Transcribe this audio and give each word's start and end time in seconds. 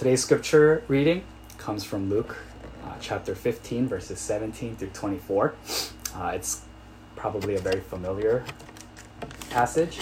Today's 0.00 0.22
scripture 0.22 0.82
reading 0.88 1.24
comes 1.58 1.84
from 1.84 2.08
Luke 2.08 2.38
uh, 2.86 2.94
chapter 3.02 3.34
15, 3.34 3.86
verses 3.86 4.18
17 4.18 4.76
through 4.76 4.88
24. 4.94 5.54
Uh, 6.16 6.32
it's 6.34 6.62
probably 7.16 7.54
a 7.56 7.58
very 7.58 7.80
familiar 7.80 8.42
passage. 9.50 9.98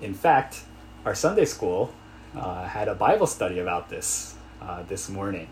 In 0.00 0.12
fact, 0.12 0.64
our 1.04 1.14
Sunday 1.14 1.44
school 1.44 1.94
uh, 2.34 2.64
had 2.64 2.88
a 2.88 2.96
Bible 2.96 3.28
study 3.28 3.60
about 3.60 3.88
this 3.88 4.34
uh, 4.60 4.82
this 4.88 5.08
morning. 5.08 5.46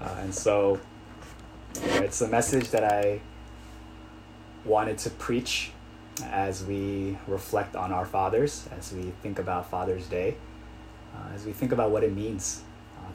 Uh, 0.00 0.16
and 0.20 0.34
so 0.34 0.80
you 1.74 1.88
know, 1.88 1.96
it's 1.96 2.22
a 2.22 2.28
message 2.28 2.70
that 2.70 2.84
I 2.84 3.20
wanted 4.64 4.96
to 4.96 5.10
preach 5.10 5.72
as 6.24 6.64
we 6.64 7.18
reflect 7.26 7.76
on 7.76 7.92
our 7.92 8.06
fathers, 8.06 8.66
as 8.78 8.94
we 8.94 9.12
think 9.22 9.38
about 9.38 9.68
Father's 9.68 10.06
Day, 10.06 10.38
uh, 11.14 11.34
as 11.34 11.44
we 11.44 11.52
think 11.52 11.70
about 11.70 11.90
what 11.90 12.02
it 12.02 12.16
means 12.16 12.62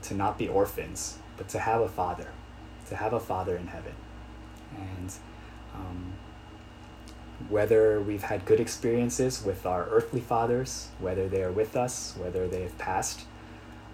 to 0.08 0.14
not 0.14 0.38
be 0.38 0.48
orphans, 0.48 1.18
but 1.38 1.48
to 1.50 1.59
have 1.59 1.82
a 1.82 1.88
father, 1.88 2.32
to 2.90 2.96
have 2.96 3.13
a 3.13 3.20
father 3.20 3.55
in 3.58 3.68
heaven. 3.68 3.94
And 4.77 5.12
um, 5.73 6.13
whether 7.50 8.00
we've 8.00 8.23
had 8.23 8.46
good 8.46 8.60
experiences 8.60 9.44
with 9.44 9.66
our 9.66 9.86
earthly 9.90 10.22
fathers, 10.22 10.90
whether 10.99 11.27
they 11.27 11.44
are 11.44 11.52
with 11.52 11.76
us, 11.76 12.16
whether 12.18 12.48
they 12.48 12.62
have 12.62 12.77
passed, 12.77 13.22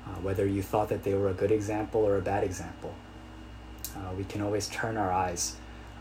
uh, 0.05 0.15
whether 0.21 0.45
you 0.45 0.61
thought 0.61 0.89
that 0.89 1.03
they 1.03 1.13
were 1.13 1.29
a 1.29 1.33
good 1.33 1.51
example 1.51 2.01
or 2.01 2.17
a 2.17 2.21
bad 2.21 2.43
example, 2.43 2.93
uh, 3.95 4.13
we 4.17 4.23
can 4.23 4.41
always 4.41 4.67
turn 4.69 4.97
our 4.97 5.11
eyes 5.11 5.55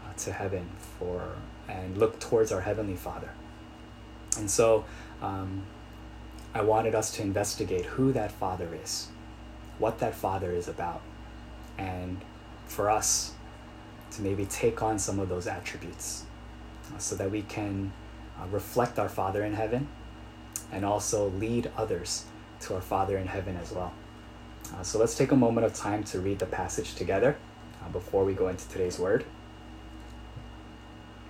uh, 0.05 0.13
to 0.15 0.33
heaven 0.33 0.69
for 0.99 1.37
and 1.69 1.99
look 1.99 2.19
towards 2.19 2.53
our 2.53 2.61
heavenly 2.61 2.97
Father. 2.97 3.31
And 4.39 4.51
so, 4.51 4.85
um, 5.23 5.63
I 6.53 6.63
wanted 6.63 6.97
us 6.97 7.13
to 7.13 7.23
investigate 7.23 7.85
who 7.85 8.13
that 8.13 8.33
Father 8.33 8.69
is 8.83 9.09
what 9.81 9.99
that 9.99 10.15
father 10.15 10.53
is 10.53 10.69
about. 10.69 11.01
And 11.79 12.21
for 12.67 12.91
us 12.91 13.33
to 14.13 14.23
maybe 14.23 14.45
take 14.45 14.83
on 14.83 14.99
some 14.99 15.19
of 15.19 15.29
those 15.29 15.47
attributes 15.47 16.25
uh, 16.95 16.99
so 16.99 17.17
that 17.17 17.31
we 17.31 17.43
can 17.43 17.93
uh, 18.39 18.47
reflect 18.49 18.99
our 18.99 19.09
father 19.09 19.43
in 19.45 19.55
heaven 19.55 19.89
and 20.71 20.85
also 20.85 21.31
lead 21.31 21.71
others 21.77 22.27
to 22.61 22.75
our 22.75 22.81
father 22.81 23.17
in 23.17 23.27
heaven 23.27 23.57
as 23.57 23.73
well. 23.73 23.93
Uh, 24.75 24.83
so 24.83 24.99
let's 24.99 25.17
take 25.17 25.33
a 25.33 25.37
moment 25.37 25.67
of 25.67 25.75
time 25.75 26.05
to 26.05 26.21
read 26.21 26.39
the 26.39 26.47
passage 26.47 26.95
together 26.95 27.37
uh, 27.83 27.89
before 27.89 28.25
we 28.25 28.35
go 28.35 28.49
into 28.49 28.69
today's 28.69 28.99
word. 28.99 29.25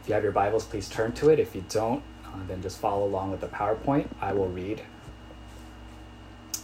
If 0.03 0.09
you 0.09 0.15
have 0.15 0.23
your 0.25 0.33
bibles 0.33 0.65
please 0.65 0.89
turn 0.89 1.13
to 1.13 1.31
it. 1.31 1.39
If 1.39 1.55
you 1.55 1.65
don't 1.69 2.03
uh, 2.25 2.31
then 2.49 2.61
just 2.61 2.79
follow 2.79 3.05
along 3.07 3.31
with 3.31 3.41
the 3.41 3.49
powerpoint. 3.49 4.09
I 4.21 4.33
will 4.33 4.49
read. 4.49 4.83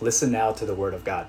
Listen 0.00 0.32
now 0.32 0.52
to 0.52 0.66
the 0.66 0.74
word 0.74 0.92
of 0.92 1.04
god 1.04 1.28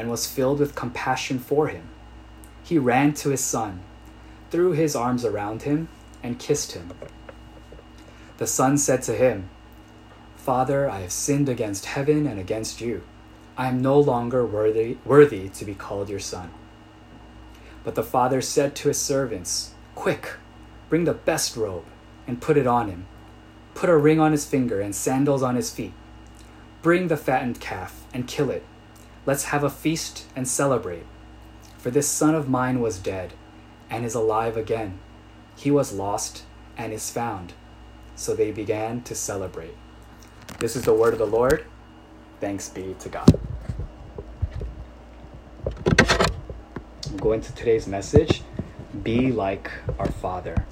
and 0.00 0.08
was 0.08 0.26
filled 0.26 0.58
with 0.58 0.74
compassion 0.74 1.38
for 1.38 1.68
him. 1.68 1.82
He 2.64 2.78
ran 2.78 3.12
to 3.14 3.28
his 3.28 3.44
son, 3.44 3.80
threw 4.50 4.72
his 4.72 4.96
arms 4.96 5.26
around 5.26 5.62
him, 5.62 5.88
and 6.22 6.38
kissed 6.38 6.72
him. 6.72 6.90
The 8.38 8.46
son 8.46 8.78
said 8.78 9.02
to 9.02 9.14
him, 9.14 9.50
Father, 10.36 10.88
I 10.88 11.00
have 11.00 11.12
sinned 11.12 11.50
against 11.50 11.84
heaven 11.84 12.26
and 12.26 12.40
against 12.40 12.80
you. 12.80 13.02
I 13.58 13.66
am 13.66 13.82
no 13.82 14.00
longer 14.00 14.46
worthy, 14.46 14.96
worthy 15.04 15.50
to 15.50 15.64
be 15.66 15.74
called 15.74 16.08
your 16.08 16.18
son. 16.18 16.50
But 17.84 17.94
the 17.94 18.02
father 18.02 18.40
said 18.40 18.74
to 18.76 18.88
his 18.88 18.98
servants, 18.98 19.74
Quick, 19.94 20.32
bring 20.88 21.04
the 21.04 21.12
best 21.12 21.58
robe 21.58 21.84
and 22.26 22.40
put 22.40 22.56
it 22.56 22.66
on 22.66 22.88
him. 22.88 23.06
Put 23.74 23.90
a 23.90 23.98
ring 23.98 24.18
on 24.18 24.32
his 24.32 24.46
finger 24.46 24.80
and 24.80 24.94
sandals 24.94 25.42
on 25.42 25.56
his 25.56 25.70
feet. 25.70 25.92
Bring 26.80 27.08
the 27.08 27.18
fattened 27.18 27.60
calf 27.60 28.06
and 28.14 28.26
kill 28.26 28.48
it 28.48 28.64
Let's 29.26 29.44
have 29.44 29.62
a 29.62 29.70
feast 29.70 30.26
and 30.34 30.48
celebrate. 30.48 31.04
For 31.76 31.90
this 31.90 32.08
son 32.08 32.34
of 32.34 32.48
mine 32.48 32.80
was 32.80 32.98
dead 32.98 33.34
and 33.90 34.04
is 34.04 34.14
alive 34.14 34.56
again. 34.56 34.98
He 35.56 35.70
was 35.70 35.92
lost 35.92 36.44
and 36.76 36.92
is 36.92 37.10
found. 37.10 37.52
So 38.16 38.34
they 38.34 38.50
began 38.50 39.02
to 39.02 39.14
celebrate. 39.14 39.76
This 40.58 40.76
is 40.76 40.84
the 40.84 40.94
word 40.94 41.12
of 41.12 41.18
the 41.18 41.26
Lord. 41.26 41.66
Thanks 42.40 42.68
be 42.68 42.94
to 42.98 43.08
God. 43.08 43.40
I'm 47.08 47.16
going 47.18 47.40
to 47.42 47.54
today's 47.54 47.86
message 47.86 48.42
Be 49.02 49.30
like 49.32 49.70
our 49.98 50.10
Father. 50.10 50.66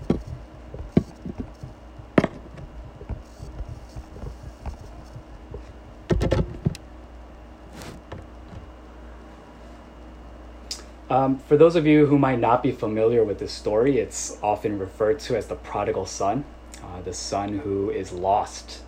Um, 11.10 11.38
for 11.38 11.56
those 11.56 11.74
of 11.74 11.86
you 11.86 12.06
who 12.06 12.18
might 12.18 12.38
not 12.38 12.62
be 12.62 12.70
familiar 12.70 13.24
with 13.24 13.38
this 13.38 13.52
story, 13.52 13.98
it's 13.98 14.36
often 14.42 14.78
referred 14.78 15.20
to 15.20 15.36
as 15.36 15.46
the 15.46 15.54
prodigal 15.54 16.04
son, 16.04 16.44
uh, 16.82 17.00
the 17.00 17.14
son 17.14 17.60
who 17.60 17.88
is 17.90 18.12
lost, 18.12 18.82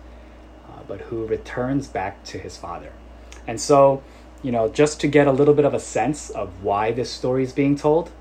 uh, 0.67 0.83
but 0.87 1.01
who 1.01 1.25
returns 1.25 1.87
back 1.87 2.23
to 2.25 2.37
his 2.37 2.57
father. 2.57 2.93
And 3.47 3.59
so, 3.59 4.03
you 4.43 4.51
know, 4.51 4.69
just 4.69 4.99
to 5.01 5.07
get 5.07 5.25
a 5.25 5.31
little 5.31 5.55
bit 5.55 5.65
of 5.65 5.73
a 5.73 5.79
sense 5.79 6.29
of 6.29 6.63
why 6.63 6.91
this 6.91 7.09
story 7.09 7.43
is 7.43 7.53
being 7.53 7.75
told, 7.75 8.11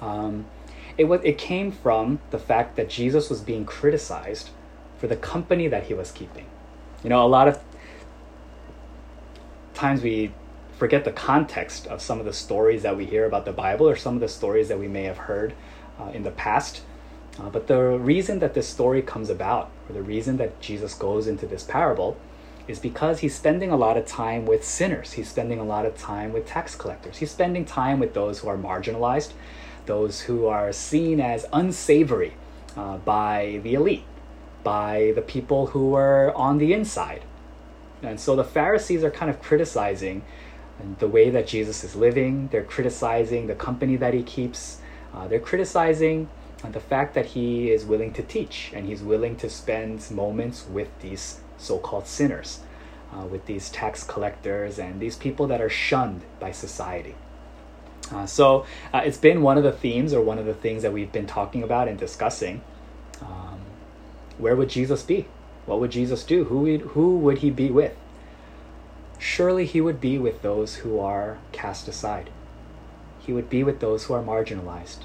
um, 0.00 0.46
it 0.96 1.04
was 1.04 1.20
it 1.24 1.36
came 1.36 1.72
from 1.72 2.20
the 2.30 2.38
fact 2.38 2.76
that 2.76 2.88
Jesus 2.88 3.28
was 3.28 3.40
being 3.40 3.64
criticized 3.64 4.50
for 4.98 5.08
the 5.08 5.16
company 5.16 5.66
that 5.66 5.84
he 5.84 5.94
was 5.94 6.12
keeping. 6.12 6.46
You 7.02 7.10
know, 7.10 7.24
a 7.24 7.28
lot 7.28 7.48
of 7.48 7.58
times 9.74 10.02
we 10.02 10.32
forget 10.80 11.04
the 11.04 11.12
context 11.12 11.86
of 11.88 12.00
some 12.00 12.18
of 12.20 12.24
the 12.24 12.32
stories 12.32 12.82
that 12.84 12.96
we 12.96 13.04
hear 13.04 13.26
about 13.26 13.44
the 13.44 13.52
Bible 13.52 13.86
or 13.86 13.94
some 13.94 14.14
of 14.14 14.20
the 14.20 14.28
stories 14.28 14.68
that 14.68 14.78
we 14.78 14.88
may 14.88 15.02
have 15.02 15.18
heard 15.18 15.52
uh, 16.00 16.06
in 16.14 16.22
the 16.22 16.30
past. 16.30 16.80
Uh, 17.38 17.50
but 17.50 17.66
the 17.66 17.82
reason 17.98 18.38
that 18.38 18.54
this 18.54 18.66
story 18.66 19.02
comes 19.02 19.28
about, 19.28 19.70
or 19.86 19.94
the 19.94 20.02
reason 20.02 20.38
that 20.38 20.58
Jesus 20.58 20.94
goes 20.94 21.26
into 21.26 21.46
this 21.46 21.64
parable, 21.64 22.16
is 22.66 22.78
because 22.78 23.20
he's 23.20 23.34
spending 23.34 23.70
a 23.70 23.76
lot 23.76 23.98
of 23.98 24.06
time 24.06 24.46
with 24.46 24.64
sinners. 24.64 25.12
He's 25.12 25.28
spending 25.28 25.58
a 25.58 25.64
lot 25.64 25.84
of 25.84 25.98
time 25.98 26.32
with 26.32 26.46
tax 26.46 26.74
collectors. 26.74 27.18
He's 27.18 27.30
spending 27.30 27.66
time 27.66 28.00
with 28.00 28.14
those 28.14 28.38
who 28.38 28.48
are 28.48 28.56
marginalized, 28.56 29.32
those 29.84 30.22
who 30.22 30.46
are 30.46 30.72
seen 30.72 31.20
as 31.20 31.44
unsavory 31.52 32.32
uh, 32.74 32.96
by 32.96 33.60
the 33.64 33.74
elite, 33.74 34.04
by 34.64 35.12
the 35.14 35.20
people 35.20 35.66
who 35.66 35.92
are 35.94 36.34
on 36.34 36.56
the 36.56 36.72
inside. 36.72 37.24
And 38.02 38.18
so 38.18 38.34
the 38.34 38.44
Pharisees 38.44 39.04
are 39.04 39.10
kind 39.10 39.30
of 39.30 39.42
criticizing 39.42 40.22
and 40.80 40.98
the 40.98 41.08
way 41.08 41.30
that 41.30 41.46
Jesus 41.46 41.84
is 41.84 41.94
living. 41.94 42.48
They're 42.48 42.64
criticizing 42.64 43.46
the 43.46 43.54
company 43.54 43.96
that 43.96 44.14
he 44.14 44.22
keeps. 44.22 44.78
Uh, 45.14 45.28
they're 45.28 45.40
criticizing 45.40 46.28
the 46.68 46.80
fact 46.80 47.14
that 47.14 47.26
he 47.26 47.70
is 47.70 47.84
willing 47.84 48.12
to 48.12 48.22
teach 48.22 48.70
and 48.74 48.86
he's 48.86 49.02
willing 49.02 49.36
to 49.36 49.48
spend 49.48 50.10
moments 50.10 50.66
with 50.66 50.88
these 51.00 51.40
so 51.56 51.78
called 51.78 52.06
sinners, 52.06 52.60
uh, 53.12 53.24
with 53.26 53.46
these 53.46 53.70
tax 53.70 54.04
collectors 54.04 54.78
and 54.78 55.00
these 55.00 55.16
people 55.16 55.46
that 55.46 55.60
are 55.60 55.70
shunned 55.70 56.22
by 56.38 56.52
society. 56.52 57.14
Uh, 58.12 58.26
so 58.26 58.66
uh, 58.92 59.02
it's 59.04 59.18
been 59.18 59.42
one 59.42 59.56
of 59.56 59.62
the 59.62 59.72
themes 59.72 60.12
or 60.12 60.20
one 60.20 60.38
of 60.38 60.46
the 60.46 60.54
things 60.54 60.82
that 60.82 60.92
we've 60.92 61.12
been 61.12 61.26
talking 61.26 61.62
about 61.62 61.88
and 61.88 61.98
discussing. 61.98 62.60
Um, 63.20 63.60
where 64.38 64.56
would 64.56 64.68
Jesus 64.68 65.02
be? 65.02 65.26
What 65.66 65.80
would 65.80 65.92
Jesus 65.92 66.24
do? 66.24 66.44
Who 66.44 66.60
would, 66.60 66.80
who 66.80 67.18
would 67.18 67.38
he 67.38 67.50
be 67.50 67.70
with? 67.70 67.96
Surely 69.20 69.66
he 69.66 69.82
would 69.82 70.00
be 70.00 70.18
with 70.18 70.40
those 70.40 70.76
who 70.76 70.98
are 70.98 71.38
cast 71.52 71.86
aside. 71.86 72.30
He 73.20 73.32
would 73.34 73.50
be 73.50 73.62
with 73.62 73.80
those 73.80 74.04
who 74.04 74.14
are 74.14 74.22
marginalized. 74.22 75.00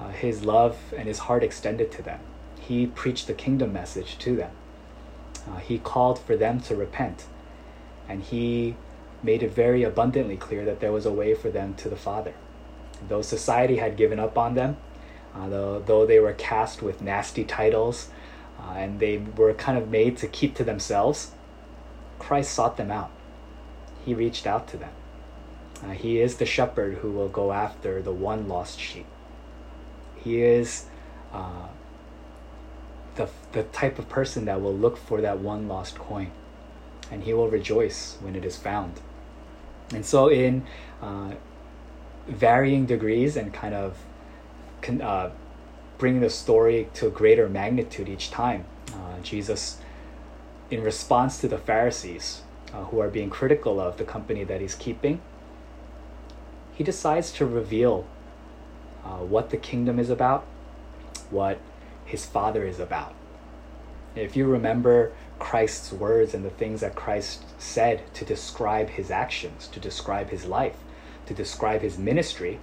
Uh, 0.00 0.08
his 0.08 0.44
love 0.44 0.78
and 0.96 1.06
his 1.06 1.20
heart 1.20 1.44
extended 1.44 1.92
to 1.92 2.02
them. 2.02 2.20
He 2.58 2.86
preached 2.86 3.26
the 3.26 3.34
kingdom 3.34 3.72
message 3.72 4.18
to 4.18 4.34
them. 4.34 4.50
Uh, 5.48 5.58
he 5.58 5.78
called 5.78 6.18
for 6.18 6.36
them 6.36 6.58
to 6.62 6.74
repent. 6.74 7.26
And 8.08 8.22
he 8.22 8.76
made 9.22 9.42
it 9.42 9.52
very 9.52 9.82
abundantly 9.82 10.38
clear 10.38 10.64
that 10.64 10.80
there 10.80 10.92
was 10.92 11.04
a 11.04 11.12
way 11.12 11.34
for 11.34 11.50
them 11.50 11.74
to 11.74 11.90
the 11.90 11.96
Father. 11.96 12.32
Though 13.06 13.22
society 13.22 13.76
had 13.76 13.98
given 13.98 14.18
up 14.18 14.38
on 14.38 14.54
them, 14.54 14.78
uh, 15.34 15.50
though, 15.50 15.80
though 15.80 16.06
they 16.06 16.18
were 16.18 16.32
cast 16.32 16.80
with 16.80 17.02
nasty 17.02 17.44
titles, 17.44 18.08
uh, 18.58 18.72
and 18.72 19.00
they 19.00 19.18
were 19.18 19.52
kind 19.52 19.76
of 19.76 19.90
made 19.90 20.16
to 20.18 20.28
keep 20.28 20.54
to 20.54 20.64
themselves, 20.64 21.32
Christ 22.18 22.54
sought 22.54 22.78
them 22.78 22.90
out 22.90 23.10
he 24.04 24.14
reached 24.14 24.46
out 24.46 24.68
to 24.68 24.76
them. 24.76 24.92
Uh, 25.82 25.90
he 25.90 26.20
is 26.20 26.36
the 26.36 26.46
shepherd 26.46 26.98
who 26.98 27.10
will 27.10 27.28
go 27.28 27.52
after 27.52 28.00
the 28.00 28.12
one 28.12 28.48
lost 28.48 28.78
sheep. 28.80 29.06
He 30.16 30.42
is 30.42 30.86
uh, 31.32 31.68
the, 33.16 33.28
the 33.52 33.64
type 33.64 33.98
of 33.98 34.08
person 34.08 34.44
that 34.46 34.60
will 34.60 34.74
look 34.74 34.96
for 34.96 35.20
that 35.20 35.38
one 35.38 35.68
lost 35.68 35.98
coin 35.98 36.30
and 37.10 37.24
he 37.24 37.34
will 37.34 37.48
rejoice 37.48 38.16
when 38.20 38.34
it 38.34 38.44
is 38.44 38.56
found. 38.56 39.00
And 39.92 40.04
so, 40.04 40.28
in 40.28 40.64
uh, 41.02 41.32
varying 42.26 42.86
degrees 42.86 43.36
and 43.36 43.52
kind 43.52 43.74
of 43.74 43.98
con- 44.80 45.02
uh, 45.02 45.30
bringing 45.98 46.22
the 46.22 46.30
story 46.30 46.88
to 46.94 47.08
a 47.08 47.10
greater 47.10 47.48
magnitude 47.48 48.08
each 48.08 48.30
time, 48.30 48.64
uh, 48.92 49.20
Jesus, 49.22 49.78
in 50.70 50.82
response 50.82 51.40
to 51.40 51.48
the 51.48 51.58
Pharisees 51.58 52.42
uh, 52.74 52.84
who 52.84 52.98
are 52.98 53.08
being 53.08 53.30
critical 53.30 53.80
of 53.80 53.96
the 53.96 54.04
company 54.04 54.44
that 54.44 54.60
he's 54.60 54.74
keeping, 54.74 55.20
he 56.74 56.82
decides 56.82 57.30
to 57.32 57.46
reveal 57.46 58.06
uh, 59.04 59.18
what 59.18 59.50
the 59.50 59.56
kingdom 59.56 59.98
is 59.98 60.10
about, 60.10 60.44
what 61.30 61.58
his 62.04 62.26
Father 62.26 62.66
is 62.66 62.80
about. 62.80 63.14
If 64.16 64.36
you 64.36 64.46
remember 64.46 65.12
Christ's 65.38 65.92
words 65.92 66.34
and 66.34 66.44
the 66.44 66.50
things 66.50 66.80
that 66.80 66.94
Christ 66.94 67.44
said 67.58 68.02
to 68.14 68.24
describe 68.24 68.90
his 68.90 69.10
actions, 69.10 69.68
to 69.68 69.80
describe 69.80 70.30
his 70.30 70.44
life, 70.44 70.76
to 71.26 71.34
describe 71.34 71.80
his 71.80 71.98
ministry, 71.98 72.60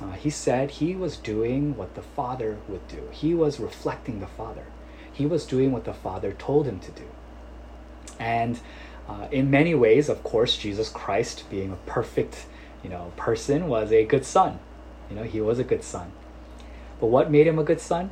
uh, 0.00 0.12
he 0.12 0.30
said 0.30 0.70
he 0.70 0.94
was 0.94 1.16
doing 1.16 1.76
what 1.76 1.94
the 1.94 2.02
Father 2.02 2.58
would 2.68 2.86
do. 2.88 3.08
He 3.10 3.34
was 3.34 3.58
reflecting 3.58 4.20
the 4.20 4.26
Father. 4.26 4.66
He 5.12 5.26
was 5.26 5.44
doing 5.46 5.72
what 5.72 5.84
the 5.84 5.94
Father 5.94 6.32
told 6.32 6.66
him 6.66 6.78
to 6.80 6.90
do. 6.92 7.08
And 8.18 8.60
uh, 9.08 9.28
in 9.30 9.50
many 9.50 9.74
ways, 9.74 10.08
of 10.08 10.22
course, 10.22 10.56
Jesus 10.56 10.88
Christ, 10.88 11.44
being 11.50 11.72
a 11.72 11.76
perfect, 11.90 12.46
you 12.82 12.90
know, 12.90 13.12
person, 13.16 13.68
was 13.68 13.90
a 13.92 14.04
good 14.04 14.24
son. 14.24 14.58
You 15.08 15.16
know, 15.16 15.22
he 15.22 15.40
was 15.40 15.58
a 15.58 15.64
good 15.64 15.82
son. 15.82 16.12
But 17.00 17.06
what 17.06 17.30
made 17.30 17.46
him 17.46 17.58
a 17.58 17.64
good 17.64 17.80
son? 17.80 18.10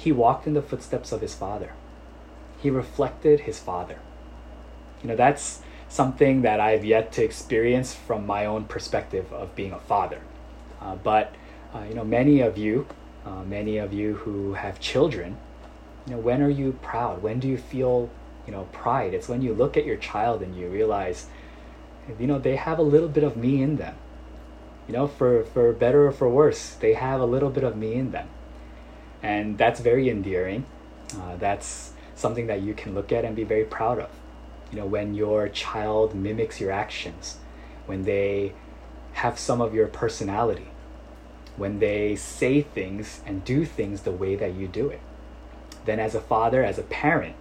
he 0.00 0.12
walked 0.12 0.46
in 0.46 0.54
the 0.54 0.62
footsteps 0.62 1.12
of 1.12 1.20
his 1.20 1.34
father. 1.34 1.74
He 2.62 2.70
reflected 2.70 3.40
his 3.40 3.58
father. 3.58 3.98
You 5.02 5.08
know, 5.08 5.16
that's 5.16 5.60
something 5.90 6.40
that 6.40 6.58
I've 6.58 6.86
yet 6.86 7.12
to 7.12 7.24
experience 7.24 7.92
from 7.92 8.26
my 8.26 8.46
own 8.46 8.64
perspective 8.64 9.30
of 9.30 9.54
being 9.54 9.72
a 9.72 9.78
father. 9.78 10.22
Uh, 10.80 10.96
but, 10.96 11.34
uh, 11.74 11.82
you 11.86 11.94
know, 11.94 12.04
many 12.04 12.40
of 12.40 12.56
you, 12.56 12.86
uh, 13.26 13.42
many 13.44 13.76
of 13.76 13.92
you 13.92 14.14
who 14.14 14.54
have 14.54 14.80
children, 14.80 15.36
you 16.06 16.14
know, 16.14 16.18
when 16.18 16.40
are 16.40 16.48
you 16.48 16.78
proud? 16.80 17.22
When 17.22 17.38
do 17.38 17.46
you 17.46 17.58
feel, 17.58 18.08
you 18.46 18.52
know, 18.52 18.68
pride? 18.72 19.14
It's 19.14 19.28
when 19.28 19.42
you 19.42 19.54
look 19.54 19.76
at 19.76 19.84
your 19.84 19.96
child 19.96 20.42
and 20.42 20.56
you 20.56 20.68
realize, 20.68 21.26
you 22.18 22.26
know, 22.26 22.38
they 22.38 22.56
have 22.56 22.78
a 22.78 22.82
little 22.82 23.08
bit 23.08 23.24
of 23.24 23.36
me 23.36 23.62
in 23.62 23.76
them. 23.76 23.96
You 24.88 24.94
know, 24.94 25.06
for, 25.06 25.44
for 25.44 25.72
better 25.72 26.06
or 26.06 26.12
for 26.12 26.28
worse, 26.28 26.70
they 26.70 26.94
have 26.94 27.20
a 27.20 27.24
little 27.26 27.50
bit 27.50 27.62
of 27.62 27.76
me 27.76 27.94
in 27.94 28.10
them 28.10 28.28
and 29.22 29.58
that's 29.58 29.80
very 29.80 30.08
endearing. 30.08 30.64
Uh, 31.14 31.36
that's 31.36 31.92
something 32.14 32.46
that 32.46 32.62
you 32.62 32.74
can 32.74 32.94
look 32.94 33.12
at 33.12 33.24
and 33.24 33.34
be 33.34 33.44
very 33.44 33.64
proud 33.64 33.98
of. 33.98 34.10
You 34.70 34.78
know, 34.78 34.86
when 34.86 35.14
your 35.14 35.48
child 35.48 36.14
mimics 36.14 36.60
your 36.60 36.70
actions, 36.70 37.38
when 37.86 38.04
they 38.04 38.52
have 39.14 39.38
some 39.38 39.60
of 39.60 39.74
your 39.74 39.88
personality, 39.88 40.68
when 41.56 41.80
they 41.80 42.16
say 42.16 42.62
things 42.62 43.20
and 43.26 43.44
do 43.44 43.64
things 43.64 44.02
the 44.02 44.12
way 44.12 44.36
that 44.36 44.54
you 44.54 44.68
do 44.68 44.88
it. 44.88 45.00
Then 45.84 45.98
as 45.98 46.14
a 46.14 46.20
father, 46.20 46.62
as 46.62 46.78
a 46.78 46.82
parent, 46.82 47.34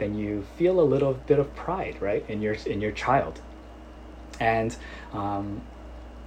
then 0.00 0.16
you 0.18 0.44
feel 0.58 0.80
a 0.80 0.82
little 0.82 1.14
bit 1.14 1.38
of 1.38 1.54
pride, 1.54 1.96
right, 2.00 2.24
in 2.28 2.42
your 2.42 2.54
in 2.66 2.80
your 2.80 2.92
child. 2.92 3.40
And, 4.40 4.74
um, 5.12 5.60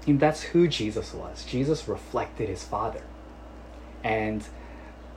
and 0.06 0.20
that's 0.20 0.44
who 0.44 0.68
Jesus 0.68 1.14
was. 1.14 1.44
Jesus 1.44 1.88
reflected 1.88 2.48
his 2.48 2.64
father. 2.64 3.02
And 4.04 4.46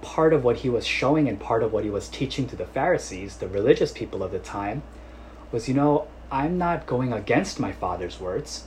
part 0.01 0.33
of 0.33 0.45
what 0.45 0.59
he 0.59 0.71
was 0.71 0.87
showing 0.87 1.29
and 1.29 1.39
part 1.39 1.63
of 1.63 1.73
what 1.73 1.85
he 1.85 1.91
was 1.91 2.09
teaching 2.09 2.47
to 2.49 2.57
the 2.57 2.67
Pharisees, 2.67 3.37
the 3.37 3.49
religious 3.49 3.93
people 3.93 4.23
of 4.23 4.33
the 4.33 4.39
time, 4.39 4.83
was 5.53 5.69
you 5.69 5.75
know, 5.75 6.09
I'm 6.31 6.57
not 6.59 6.87
going 6.87 7.13
against 7.13 7.61
my 7.61 7.73
father's 7.73 8.19
words. 8.19 8.65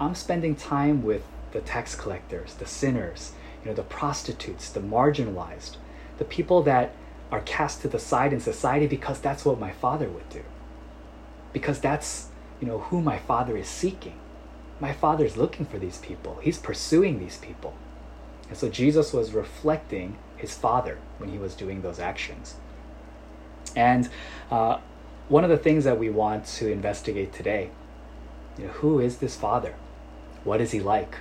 I'm 0.00 0.14
spending 0.14 0.56
time 0.56 1.02
with 1.02 1.22
the 1.52 1.60
tax 1.60 1.94
collectors, 1.94 2.54
the 2.54 2.66
sinners, 2.66 3.32
you 3.62 3.70
know, 3.70 3.74
the 3.74 3.82
prostitutes, 3.82 4.70
the 4.70 4.80
marginalized, 4.80 5.76
the 6.18 6.24
people 6.24 6.62
that 6.62 6.94
are 7.32 7.40
cast 7.40 7.80
to 7.80 7.88
the 7.88 7.98
side 7.98 8.32
in 8.32 8.40
society 8.40 8.86
because 8.86 9.18
that's 9.18 9.44
what 9.44 9.58
my 9.58 9.72
father 9.72 10.06
would 10.08 10.28
do. 10.28 10.44
Because 11.54 11.80
that's, 11.80 12.28
you 12.60 12.68
know, 12.68 12.78
who 12.78 13.00
my 13.00 13.18
father 13.18 13.56
is 13.56 13.66
seeking. 13.66 14.18
My 14.78 14.92
father's 14.92 15.38
looking 15.38 15.64
for 15.64 15.78
these 15.78 15.96
people. 15.98 16.38
He's 16.42 16.58
pursuing 16.58 17.18
these 17.18 17.38
people. 17.38 17.74
And 18.50 18.58
so 18.58 18.68
Jesus 18.68 19.14
was 19.14 19.32
reflecting 19.32 20.18
his 20.36 20.54
father 20.54 20.98
when 21.16 21.30
he 21.30 21.38
was 21.38 21.54
doing 21.54 21.80
those 21.80 21.98
actions. 21.98 22.56
And 23.74 24.10
uh, 24.50 24.78
one 25.30 25.42
of 25.42 25.48
the 25.48 25.56
things 25.56 25.84
that 25.84 25.98
we 25.98 26.10
want 26.10 26.44
to 26.58 26.70
investigate 26.70 27.32
today, 27.32 27.70
you 28.58 28.66
know, 28.66 28.72
who 28.72 29.00
is 29.00 29.16
this 29.16 29.36
father? 29.36 29.74
What 30.44 30.60
is 30.60 30.72
he 30.72 30.80
like? 30.80 31.16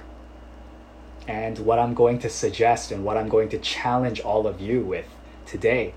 And 1.25 1.59
what 1.59 1.79
I'm 1.79 1.93
going 1.93 2.19
to 2.19 2.29
suggest 2.29 2.91
and 2.91 3.05
what 3.05 3.15
I'm 3.15 3.29
going 3.29 3.47
to 3.49 3.59
challenge 3.59 4.19
all 4.19 4.45
of 4.45 4.59
you 4.59 4.81
with 4.81 5.07
today 5.45 5.93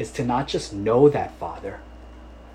is 0.00 0.10
to 0.12 0.24
not 0.24 0.48
just 0.48 0.72
know 0.72 1.08
that 1.08 1.36
father, 1.38 1.80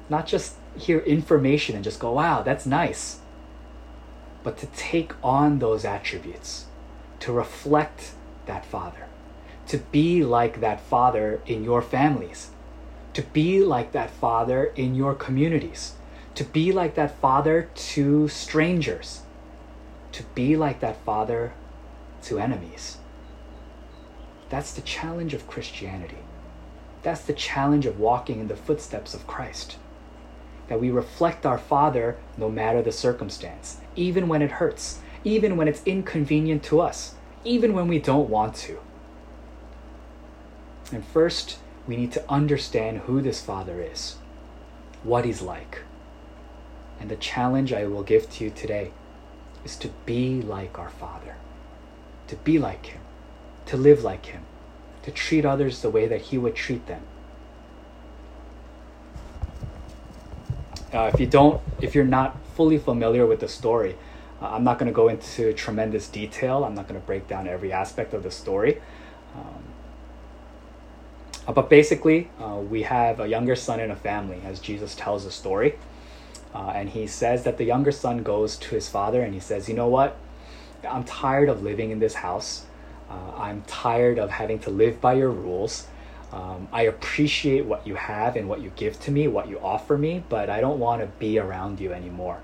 not 0.10 0.28
just 0.28 0.56
hear 0.78 1.00
information 1.00 1.76
and 1.76 1.84
just 1.84 2.00
go, 2.00 2.12
wow, 2.14 2.42
that's 2.42 2.66
nice, 2.66 3.20
but 4.44 4.58
to 4.58 4.68
take 4.68 5.14
on 5.24 5.60
those 5.60 5.86
attributes, 5.86 6.66
to 7.20 7.32
reflect 7.32 8.12
that 8.46 8.66
father 8.66 9.06
to 9.68 9.78
be 9.78 10.24
like 10.24 10.62
that 10.62 10.80
father 10.80 11.42
in 11.46 11.64
your 11.64 11.82
families, 11.82 12.52
to 13.14 13.22
be 13.22 13.62
like 13.62 13.92
that 13.94 14.10
father 14.10 14.66
in 14.76 14.96
your 14.96 15.16
communities, 15.16 15.94
to 16.36 16.44
be 16.44 16.72
like 16.72 16.96
that 16.96 17.20
father 17.20 17.70
to 17.74 18.28
strangers, 18.28 19.22
to 20.12 20.24
be 20.36 20.56
like 20.56 20.80
that 20.82 21.04
father 21.04 21.54
to 22.22 22.40
enemies. 22.40 22.98
That's 24.50 24.74
the 24.74 24.82
challenge 24.82 25.34
of 25.34 25.48
Christianity. 25.48 26.18
That's 27.06 27.22
the 27.22 27.34
challenge 27.34 27.86
of 27.86 28.00
walking 28.00 28.40
in 28.40 28.48
the 28.48 28.56
footsteps 28.56 29.14
of 29.14 29.28
Christ. 29.28 29.78
That 30.70 30.82
we 30.82 30.90
reflect 30.90 31.46
our 31.46 31.60
Father 31.60 32.18
no 32.36 32.50
matter 32.50 32.82
the 32.82 32.92
circumstance, 32.92 33.78
even 33.96 34.28
when 34.28 34.42
it 34.42 34.50
hurts, 34.50 35.02
even 35.24 35.56
when 35.56 35.68
it's 35.68 35.84
inconvenient 35.86 36.64
to 36.64 36.82
us, 36.82 37.14
even 37.44 37.74
when 37.74 37.88
we 37.88 38.00
don't 38.00 38.28
want 38.28 38.56
to. 38.56 38.80
And 40.92 41.06
first, 41.06 41.60
we 41.88 41.96
need 41.96 42.12
to 42.14 42.28
understand 42.28 43.02
who 43.02 43.22
this 43.22 43.40
Father 43.40 43.84
is, 43.84 44.16
what 45.04 45.26
He's 45.26 45.44
like. 45.44 45.84
And 47.00 47.12
the 47.12 47.18
challenge 47.18 47.72
I 47.72 47.86
will 47.86 48.02
give 48.02 48.32
to 48.32 48.46
you 48.46 48.50
today 48.50 48.94
is 49.64 49.76
to 49.76 49.90
be 50.08 50.42
like 50.42 50.80
our 50.80 50.90
Father, 50.90 51.36
to 52.30 52.36
be 52.38 52.58
like 52.58 52.88
Him, 52.88 53.02
to 53.68 53.78
live 53.78 54.04
like 54.04 54.26
Him, 54.26 54.45
to 55.06 55.12
treat 55.12 55.46
others 55.46 55.82
the 55.82 55.90
way 55.90 56.08
that 56.08 56.22
He 56.22 56.38
would 56.38 56.56
treat 56.56 56.86
them. 56.88 57.02
Uh, 60.92 61.12
if 61.14 61.20
you 61.20 61.28
don't, 61.28 61.62
if 61.82 61.94
you're 61.94 62.06
not 62.06 62.38
fully 62.56 62.78
familiar 62.78 63.26
with 63.26 63.40
the 63.40 63.48
story, 63.48 63.96
uh, 64.42 64.50
I'm 64.50 64.64
not 64.64 64.80
going 64.80 64.88
to 64.88 64.96
go 64.96 65.08
into 65.08 65.54
tremendous 65.54 66.08
detail. 66.08 66.64
I'm 66.64 66.74
not 66.74 66.88
going 66.88 67.00
to 67.00 67.06
break 67.06 67.28
down 67.28 67.48
every 67.48 67.72
aspect 67.72 68.14
of 68.14 68.24
the 68.24 68.32
story. 68.32 68.82
Um, 69.36 69.64
uh, 71.48 71.52
but 71.52 71.70
basically, 71.70 72.30
uh, 72.40 72.56
we 72.56 72.84
have 72.84 73.20
a 73.20 73.28
younger 73.28 73.56
son 73.56 73.80
in 73.80 73.92
a 73.92 73.96
family, 73.96 74.42
as 74.46 74.60
Jesus 74.60 74.96
tells 74.96 75.26
the 75.26 75.32
story. 75.32 75.76
Uh, 76.54 76.72
and 76.74 76.90
he 76.90 77.06
says 77.06 77.44
that 77.44 77.58
the 77.58 77.66
younger 77.66 77.92
son 77.92 78.24
goes 78.24 78.56
to 78.56 78.76
his 78.76 78.88
father 78.88 79.22
and 79.22 79.34
he 79.34 79.40
says, 79.40 79.68
You 79.68 79.76
know 79.76 79.90
what? 79.90 80.18
I'm 80.90 81.04
tired 81.04 81.50
of 81.50 81.62
living 81.62 81.92
in 81.92 82.00
this 82.00 82.16
house. 82.16 82.66
Uh, 83.10 83.32
I'm 83.38 83.62
tired 83.64 84.20
of 84.20 84.32
having 84.32 84.60
to 84.60 84.70
live 84.70 85.00
by 85.00 85.14
your 85.14 85.30
rules. 85.30 85.88
Um, 86.32 86.68
I 86.72 86.84
appreciate 86.84 87.66
what 87.66 87.86
you 87.88 87.96
have 87.96 88.36
and 88.36 88.50
what 88.50 88.62
you 88.62 88.72
give 88.76 89.00
to 89.02 89.12
me, 89.12 89.28
what 89.28 89.48
you 89.48 89.60
offer 89.60 89.98
me, 89.98 90.24
but 90.28 90.50
I 90.50 90.60
don't 90.60 90.80
want 90.80 91.02
to 91.02 91.08
be 91.20 91.40
around 91.40 91.80
you 91.80 91.94
anymore. 91.94 92.40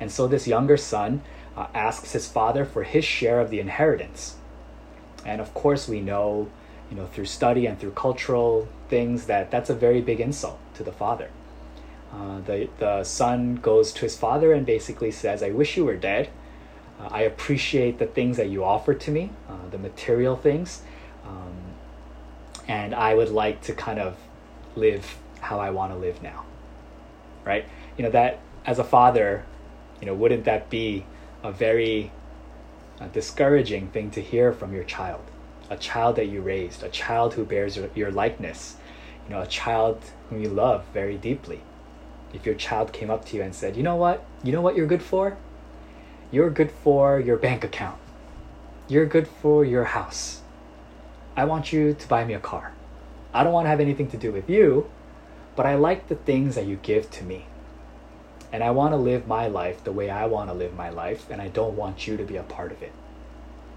And 0.00 0.10
so 0.10 0.26
this 0.26 0.48
younger 0.48 0.76
son 0.76 1.22
uh, 1.56 1.66
asks 1.74 2.12
his 2.12 2.26
father 2.26 2.64
for 2.64 2.82
his 2.82 3.04
share 3.04 3.38
of 3.40 3.50
the 3.50 3.60
inheritance. 3.60 4.36
And 5.24 5.40
of 5.40 5.52
course, 5.52 5.86
we 5.86 6.00
know 6.00 6.48
you 6.90 6.96
know, 6.96 7.06
through 7.06 7.26
study 7.26 7.66
and 7.66 7.78
through 7.78 7.92
cultural 7.92 8.68
things, 8.88 9.26
that 9.26 9.50
that's 9.50 9.70
a 9.70 9.74
very 9.74 10.00
big 10.00 10.20
insult 10.20 10.58
to 10.74 10.82
the 10.82 10.92
father. 10.92 11.30
Uh, 12.12 12.40
the 12.40 12.68
the 12.78 13.04
son 13.04 13.54
goes 13.54 13.92
to 13.92 14.00
his 14.00 14.16
father 14.16 14.52
and 14.52 14.66
basically 14.66 15.12
says, 15.12 15.42
"I 15.42 15.50
wish 15.50 15.76
you 15.76 15.84
were 15.84 15.96
dead. 15.96 16.28
Uh, 17.00 17.08
I 17.10 17.22
appreciate 17.22 17.98
the 17.98 18.06
things 18.06 18.36
that 18.36 18.48
you 18.50 18.64
offer 18.64 18.94
to 18.94 19.10
me, 19.10 19.30
uh, 19.48 19.68
the 19.70 19.78
material 19.78 20.36
things, 20.36 20.82
um, 21.24 21.54
and 22.68 22.94
I 22.94 23.14
would 23.14 23.30
like 23.30 23.62
to 23.62 23.72
kind 23.72 23.98
of 23.98 24.16
live 24.76 25.16
how 25.40 25.58
I 25.58 25.70
want 25.70 25.92
to 25.92 25.98
live 25.98 26.22
now." 26.22 26.44
Right? 27.44 27.64
You 27.96 28.04
know 28.04 28.10
that 28.10 28.40
as 28.66 28.78
a 28.78 28.84
father, 28.84 29.44
you 30.00 30.06
know, 30.06 30.14
wouldn't 30.14 30.44
that 30.44 30.68
be 30.68 31.06
a 31.42 31.50
very 31.50 32.12
uh, 33.00 33.08
discouraging 33.08 33.88
thing 33.88 34.10
to 34.10 34.20
hear 34.20 34.52
from 34.52 34.74
your 34.74 34.84
child? 34.84 35.22
A 35.70 35.76
child 35.76 36.16
that 36.16 36.26
you 36.26 36.42
raised, 36.42 36.82
a 36.82 36.88
child 36.88 37.34
who 37.34 37.44
bears 37.44 37.76
your, 37.76 37.88
your 37.94 38.10
likeness, 38.10 38.76
you 39.24 39.34
know, 39.34 39.40
a 39.40 39.46
child 39.46 40.02
whom 40.28 40.42
you 40.42 40.48
love 40.48 40.84
very 40.92 41.16
deeply. 41.16 41.62
If 42.34 42.44
your 42.44 42.54
child 42.54 42.92
came 42.92 43.10
up 43.10 43.24
to 43.26 43.36
you 43.36 43.42
and 43.42 43.54
said, 43.54 43.76
"You 43.76 43.82
know 43.82 43.96
what? 43.96 44.24
You 44.44 44.52
know 44.52 44.60
what 44.60 44.76
you're 44.76 44.86
good 44.86 45.02
for? 45.02 45.38
You're 46.30 46.50
good 46.50 46.70
for 46.70 47.18
your 47.18 47.36
bank 47.36 47.64
account. 47.64 47.98
You're 48.88 49.06
good 49.06 49.28
for 49.28 49.64
your 49.64 49.84
house. 49.84 50.42
I 51.36 51.44
want 51.44 51.72
you 51.72 51.94
to 51.94 52.08
buy 52.08 52.24
me 52.24 52.34
a 52.34 52.40
car. 52.40 52.72
I 53.32 53.44
don't 53.44 53.52
want 53.52 53.66
to 53.66 53.70
have 53.70 53.80
anything 53.80 54.10
to 54.10 54.16
do 54.16 54.32
with 54.32 54.50
you, 54.50 54.90
but 55.56 55.66
I 55.66 55.74
like 55.74 56.08
the 56.08 56.16
things 56.16 56.54
that 56.54 56.66
you 56.66 56.76
give 56.76 57.10
to 57.12 57.24
me 57.24 57.46
and 58.52 58.64
I 58.64 58.70
want 58.70 58.92
to 58.92 58.96
live 58.96 59.26
my 59.26 59.46
life 59.46 59.84
the 59.84 59.92
way 59.92 60.10
I 60.10 60.26
want 60.26 60.50
to 60.50 60.54
live 60.54 60.74
my 60.74 60.90
life, 60.90 61.30
and 61.30 61.40
I 61.40 61.48
don't 61.48 61.76
want 61.76 62.06
you 62.06 62.16
to 62.16 62.24
be 62.24 62.36
a 62.36 62.42
part 62.42 62.72
of 62.72 62.82
it. 62.82 62.92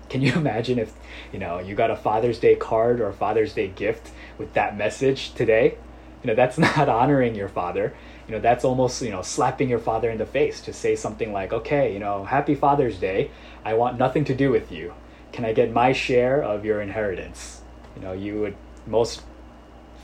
Can 0.09 0.21
you 0.21 0.33
imagine 0.35 0.79
if, 0.79 0.93
you 1.31 1.39
know, 1.39 1.59
you 1.59 1.75
got 1.75 1.91
a 1.91 1.95
Father's 1.95 2.39
Day 2.39 2.55
card 2.55 2.99
or 2.99 3.07
a 3.07 3.13
Father's 3.13 3.53
Day 3.53 3.67
gift 3.67 4.11
with 4.37 4.53
that 4.53 4.77
message 4.77 5.33
today? 5.33 5.77
You 6.23 6.27
know, 6.27 6.35
that's 6.35 6.57
not 6.77 6.89
honoring 6.89 7.35
your 7.35 7.49
father. 7.49 7.93
You 8.27 8.35
know, 8.35 8.39
that's 8.39 8.63
almost, 8.63 9.01
you 9.01 9.09
know, 9.09 9.21
slapping 9.21 9.69
your 9.69 9.79
father 9.79 10.09
in 10.09 10.17
the 10.17 10.25
face 10.25 10.61
to 10.61 10.73
say 10.73 10.95
something 10.95 11.33
like, 11.33 11.51
okay, 11.51 11.93
you 11.93 11.99
know, 11.99 12.23
happy 12.23 12.55
Father's 12.55 12.97
Day. 12.97 13.31
I 13.65 13.73
want 13.73 13.97
nothing 13.97 14.23
to 14.25 14.35
do 14.35 14.49
with 14.49 14.71
you. 14.71 14.93
Can 15.33 15.45
I 15.45 15.51
get 15.51 15.71
my 15.71 15.91
share 15.91 16.41
of 16.41 16.63
your 16.63 16.81
inheritance? 16.81 17.61
You 17.95 18.01
know, 18.01 18.13
you 18.13 18.39
would, 18.39 18.55
most 18.87 19.23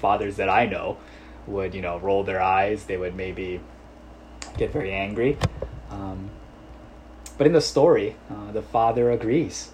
fathers 0.01 0.35
that 0.35 0.49
I 0.49 0.65
know 0.65 0.97
would, 1.47 1.73
you 1.73 1.81
know, 1.81 1.97
roll 1.97 2.23
their 2.23 2.41
eyes. 2.41 2.85
They 2.85 2.97
would 2.97 3.15
maybe 3.15 3.61
get 4.57 4.71
very 4.71 4.91
angry. 4.91 5.37
Um, 5.89 6.29
but 7.37 7.47
in 7.47 7.53
the 7.53 7.61
story, 7.61 8.15
uh, 8.29 8.51
the 8.51 8.61
father 8.61 9.11
agrees. 9.11 9.71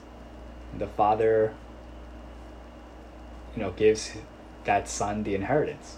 The 0.78 0.88
father, 0.88 1.54
you 3.56 3.64
know, 3.64 3.72
gives 3.72 4.12
that 4.66 4.88
son 4.88 5.24
the 5.24 5.34
inheritance. 5.34 5.98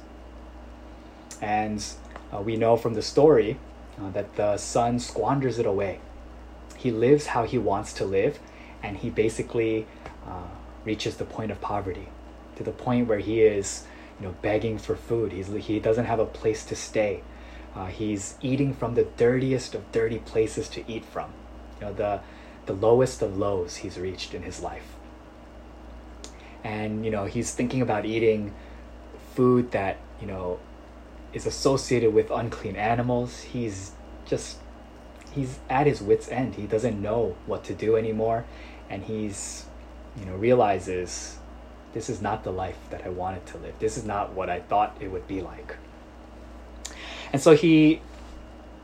And 1.42 1.86
uh, 2.34 2.42
we 2.42 2.56
know 2.56 2.78
from 2.78 2.94
the 2.94 3.02
story 3.02 3.60
uh, 4.02 4.10
that 4.12 4.36
the 4.36 4.58
son 4.58 5.00
squanders 5.00 5.60
it 5.60 5.66
away. 5.66 6.00
He 6.78 6.92
lives 6.92 7.28
how 7.28 7.44
he 7.44 7.58
wants 7.58 7.94
to 7.94 8.06
live, 8.06 8.40
and 8.84 8.98
he 8.98 9.10
basically 9.10 9.88
uh, 10.28 10.44
reaches 10.86 11.18
the 11.18 11.26
point 11.26 11.52
of 11.52 11.60
poverty, 11.62 12.10
to 12.56 12.64
the 12.64 12.72
point 12.72 13.08
where 13.08 13.20
he 13.20 13.42
is, 13.42 13.86
you 14.20 14.28
know, 14.28 14.36
begging 14.42 14.78
for 14.78 14.96
food. 14.96 15.32
He's 15.32 15.48
he 15.48 15.80
doesn't 15.80 16.06
have 16.06 16.20
a 16.20 16.26
place 16.26 16.66
to 16.66 16.76
stay. 16.76 17.24
Uh, 17.76 17.88
he's 17.88 18.36
eating 18.42 18.74
from 18.74 18.96
the 18.96 19.04
dirtiest 19.04 19.76
of 19.76 19.92
dirty 19.92 20.18
places 20.20 20.68
to 20.70 20.92
eat 20.92 21.06
from. 21.06 21.32
You 21.80 21.88
know, 21.88 21.94
the, 21.94 22.22
the 22.66 22.74
lowest 22.74 23.22
of 23.22 23.38
lows 23.38 23.78
he's 23.78 24.00
reached 24.00 24.34
in 24.34 24.42
his 24.42 24.62
life. 24.62 24.96
And, 26.64 27.06
you 27.06 27.12
know, 27.12 27.26
he's 27.26 27.54
thinking 27.54 27.82
about 27.82 28.06
eating 28.06 28.54
food 29.36 29.72
that, 29.72 29.98
you 30.20 30.26
know, 30.26 30.60
is 31.34 31.46
associated 31.46 32.14
with 32.14 32.32
unclean 32.32 32.76
animals. 32.76 33.42
He's 33.42 33.92
just, 34.26 34.58
he's 35.32 35.60
at 35.70 35.88
his 35.88 36.02
wit's 36.02 36.30
end. 36.30 36.56
He 36.56 36.68
doesn't 36.68 37.02
know 37.02 37.36
what 37.46 37.64
to 37.66 37.74
do 37.74 37.96
anymore. 37.96 38.46
And 38.90 39.04
he's, 39.04 39.66
you 40.18 40.26
know, 40.26 40.36
realizes 40.36 41.38
this 41.94 42.10
is 42.10 42.22
not 42.22 42.44
the 42.44 42.52
life 42.52 42.78
that 42.90 43.06
I 43.06 43.10
wanted 43.10 43.46
to 43.48 43.58
live. 43.58 43.76
This 43.80 43.98
is 43.98 44.06
not 44.06 44.34
what 44.34 44.50
I 44.50 44.60
thought 44.62 44.98
it 45.00 45.12
would 45.12 45.28
be 45.28 45.42
like. 45.42 45.78
And 47.34 47.42
so 47.42 47.56
he 47.56 48.02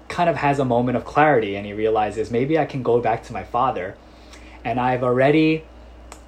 kind 0.09 0.29
of 0.29 0.35
has 0.35 0.59
a 0.59 0.65
moment 0.65 0.97
of 0.97 1.05
clarity 1.05 1.55
and 1.55 1.65
he 1.65 1.73
realizes 1.73 2.29
maybe 2.29 2.59
I 2.59 2.65
can 2.65 2.83
go 2.83 3.00
back 3.00 3.23
to 3.23 3.33
my 3.33 3.43
father 3.43 3.95
and 4.63 4.79
I've 4.79 5.03
already 5.03 5.63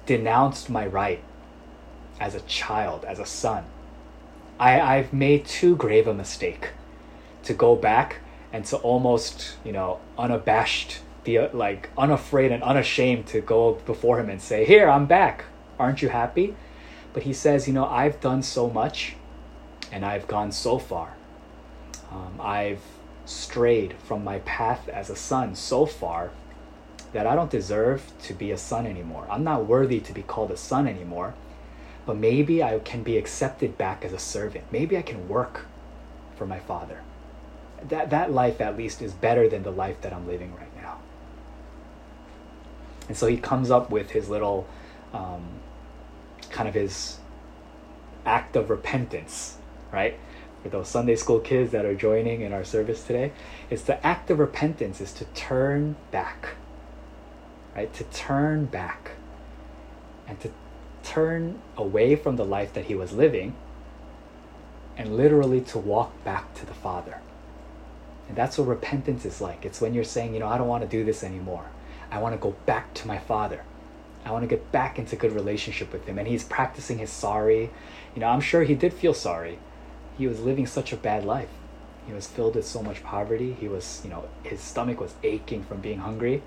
denounced 0.06 0.70
my 0.70 0.86
right 0.86 1.22
as 2.18 2.34
a 2.34 2.40
child, 2.40 3.04
as 3.04 3.18
a 3.18 3.26
son. 3.26 3.64
I, 4.58 4.80
I've 4.80 5.12
made 5.12 5.44
too 5.46 5.76
grave 5.76 6.06
a 6.06 6.14
mistake 6.14 6.70
to 7.44 7.54
go 7.54 7.76
back 7.76 8.16
and 8.52 8.64
to 8.66 8.76
almost, 8.78 9.56
you 9.64 9.72
know, 9.72 10.00
unabashed, 10.18 11.00
be 11.24 11.38
like 11.38 11.90
unafraid 11.98 12.52
and 12.52 12.62
unashamed 12.62 13.26
to 13.28 13.40
go 13.40 13.74
before 13.86 14.20
him 14.20 14.30
and 14.30 14.40
say, 14.40 14.64
Here, 14.64 14.88
I'm 14.88 15.06
back. 15.06 15.44
Aren't 15.78 16.00
you 16.00 16.08
happy? 16.08 16.56
But 17.12 17.24
he 17.24 17.32
says, 17.32 17.66
You 17.66 17.74
know, 17.74 17.86
I've 17.86 18.20
done 18.20 18.42
so 18.42 18.70
much 18.70 19.16
and 19.92 20.04
I've 20.04 20.26
gone 20.26 20.52
so 20.52 20.78
far 20.78 21.16
um, 22.10 22.40
I've 22.40 22.82
strayed 23.24 23.94
from 24.04 24.24
my 24.24 24.38
path 24.40 24.88
as 24.88 25.10
a 25.10 25.16
son 25.16 25.54
so 25.54 25.86
far 25.86 26.30
that 27.12 27.26
I 27.26 27.34
don't 27.34 27.50
deserve 27.50 28.12
to 28.24 28.34
be 28.34 28.50
a 28.50 28.58
son 28.58 28.86
anymore. 28.86 29.26
I'm 29.30 29.44
not 29.44 29.66
worthy 29.66 30.00
to 30.00 30.12
be 30.12 30.22
called 30.22 30.50
a 30.50 30.56
son 30.56 30.86
anymore. 30.86 31.34
But 32.06 32.16
maybe 32.16 32.62
I 32.62 32.78
can 32.78 33.02
be 33.02 33.18
accepted 33.18 33.76
back 33.76 34.04
as 34.04 34.12
a 34.12 34.18
servant. 34.18 34.64
Maybe 34.70 34.96
I 34.96 35.02
can 35.02 35.28
work 35.28 35.66
for 36.36 36.46
my 36.46 36.60
father. 36.60 37.00
That, 37.88 38.10
that 38.10 38.32
life, 38.32 38.60
at 38.60 38.76
least, 38.76 39.02
is 39.02 39.12
better 39.12 39.48
than 39.48 39.64
the 39.64 39.72
life 39.72 40.00
that 40.02 40.12
I'm 40.12 40.26
living 40.26 40.54
right 40.54 40.74
now. 40.76 40.98
And 43.08 43.16
so 43.16 43.26
he 43.26 43.36
comes 43.36 43.70
up 43.70 43.90
with 43.90 44.10
his 44.10 44.28
little 44.28 44.66
um, 45.12 45.44
kind 46.50 46.68
of 46.68 46.74
his 46.74 47.18
act 48.24 48.56
of 48.56 48.70
repentance, 48.70 49.58
right? 49.92 50.18
for 50.66 50.78
those 50.78 50.88
Sunday 50.88 51.14
school 51.14 51.38
kids 51.38 51.70
that 51.70 51.84
are 51.84 51.94
joining 51.94 52.40
in 52.40 52.52
our 52.52 52.64
service 52.64 53.04
today, 53.04 53.30
is 53.70 53.84
the 53.84 54.04
act 54.04 54.30
of 54.30 54.40
repentance 54.40 55.00
is 55.00 55.12
to 55.12 55.24
turn 55.26 55.94
back. 56.10 56.56
Right? 57.76 57.92
To 57.94 58.04
turn 58.04 58.64
back. 58.64 59.12
And 60.26 60.40
to 60.40 60.50
turn 61.06 61.60
away 61.76 62.16
from 62.16 62.36
the 62.36 62.44
life 62.44 62.72
that 62.74 62.86
he 62.86 62.94
was 62.94 63.12
living 63.12 63.54
and 64.96 65.16
literally 65.16 65.60
to 65.60 65.78
walk 65.78 66.12
back 66.24 66.54
to 66.54 66.66
the 66.66 66.74
Father. 66.74 67.20
And 68.28 68.36
that's 68.36 68.58
what 68.58 68.66
repentance 68.66 69.24
is 69.24 69.40
like. 69.40 69.64
It's 69.64 69.80
when 69.80 69.94
you're 69.94 70.04
saying, 70.04 70.34
you 70.34 70.40
know, 70.40 70.48
I 70.48 70.58
don't 70.58 70.68
want 70.68 70.82
to 70.82 70.88
do 70.88 71.04
this 71.04 71.22
anymore. 71.22 71.66
I 72.10 72.18
want 72.18 72.34
to 72.34 72.38
go 72.38 72.56
back 72.66 72.92
to 72.94 73.06
my 73.06 73.18
Father. 73.18 73.64
I 74.24 74.32
want 74.32 74.42
to 74.42 74.48
get 74.48 74.72
back 74.72 74.98
into 74.98 75.14
good 75.14 75.32
relationship 75.32 75.92
with 75.92 76.06
him. 76.06 76.18
And 76.18 76.26
he's 76.26 76.42
practicing 76.42 76.98
his 76.98 77.10
sorry. 77.10 77.70
You 78.14 78.20
know, 78.20 78.28
I'm 78.28 78.40
sure 78.40 78.64
he 78.64 78.74
did 78.74 78.92
feel 78.92 79.14
sorry 79.14 79.58
he 80.16 80.26
was 80.26 80.40
living 80.40 80.66
such 80.66 80.92
a 80.92 80.96
bad 80.96 81.24
life. 81.24 81.50
He 82.06 82.12
was 82.12 82.26
filled 82.26 82.54
with 82.54 82.66
so 82.66 82.82
much 82.82 83.02
poverty. 83.02 83.56
He 83.58 83.68
was, 83.68 84.00
you 84.04 84.10
know, 84.10 84.28
his 84.42 84.60
stomach 84.60 85.00
was 85.00 85.14
aching 85.22 85.64
from 85.64 85.80
being 85.80 85.98
hungry. 85.98 86.42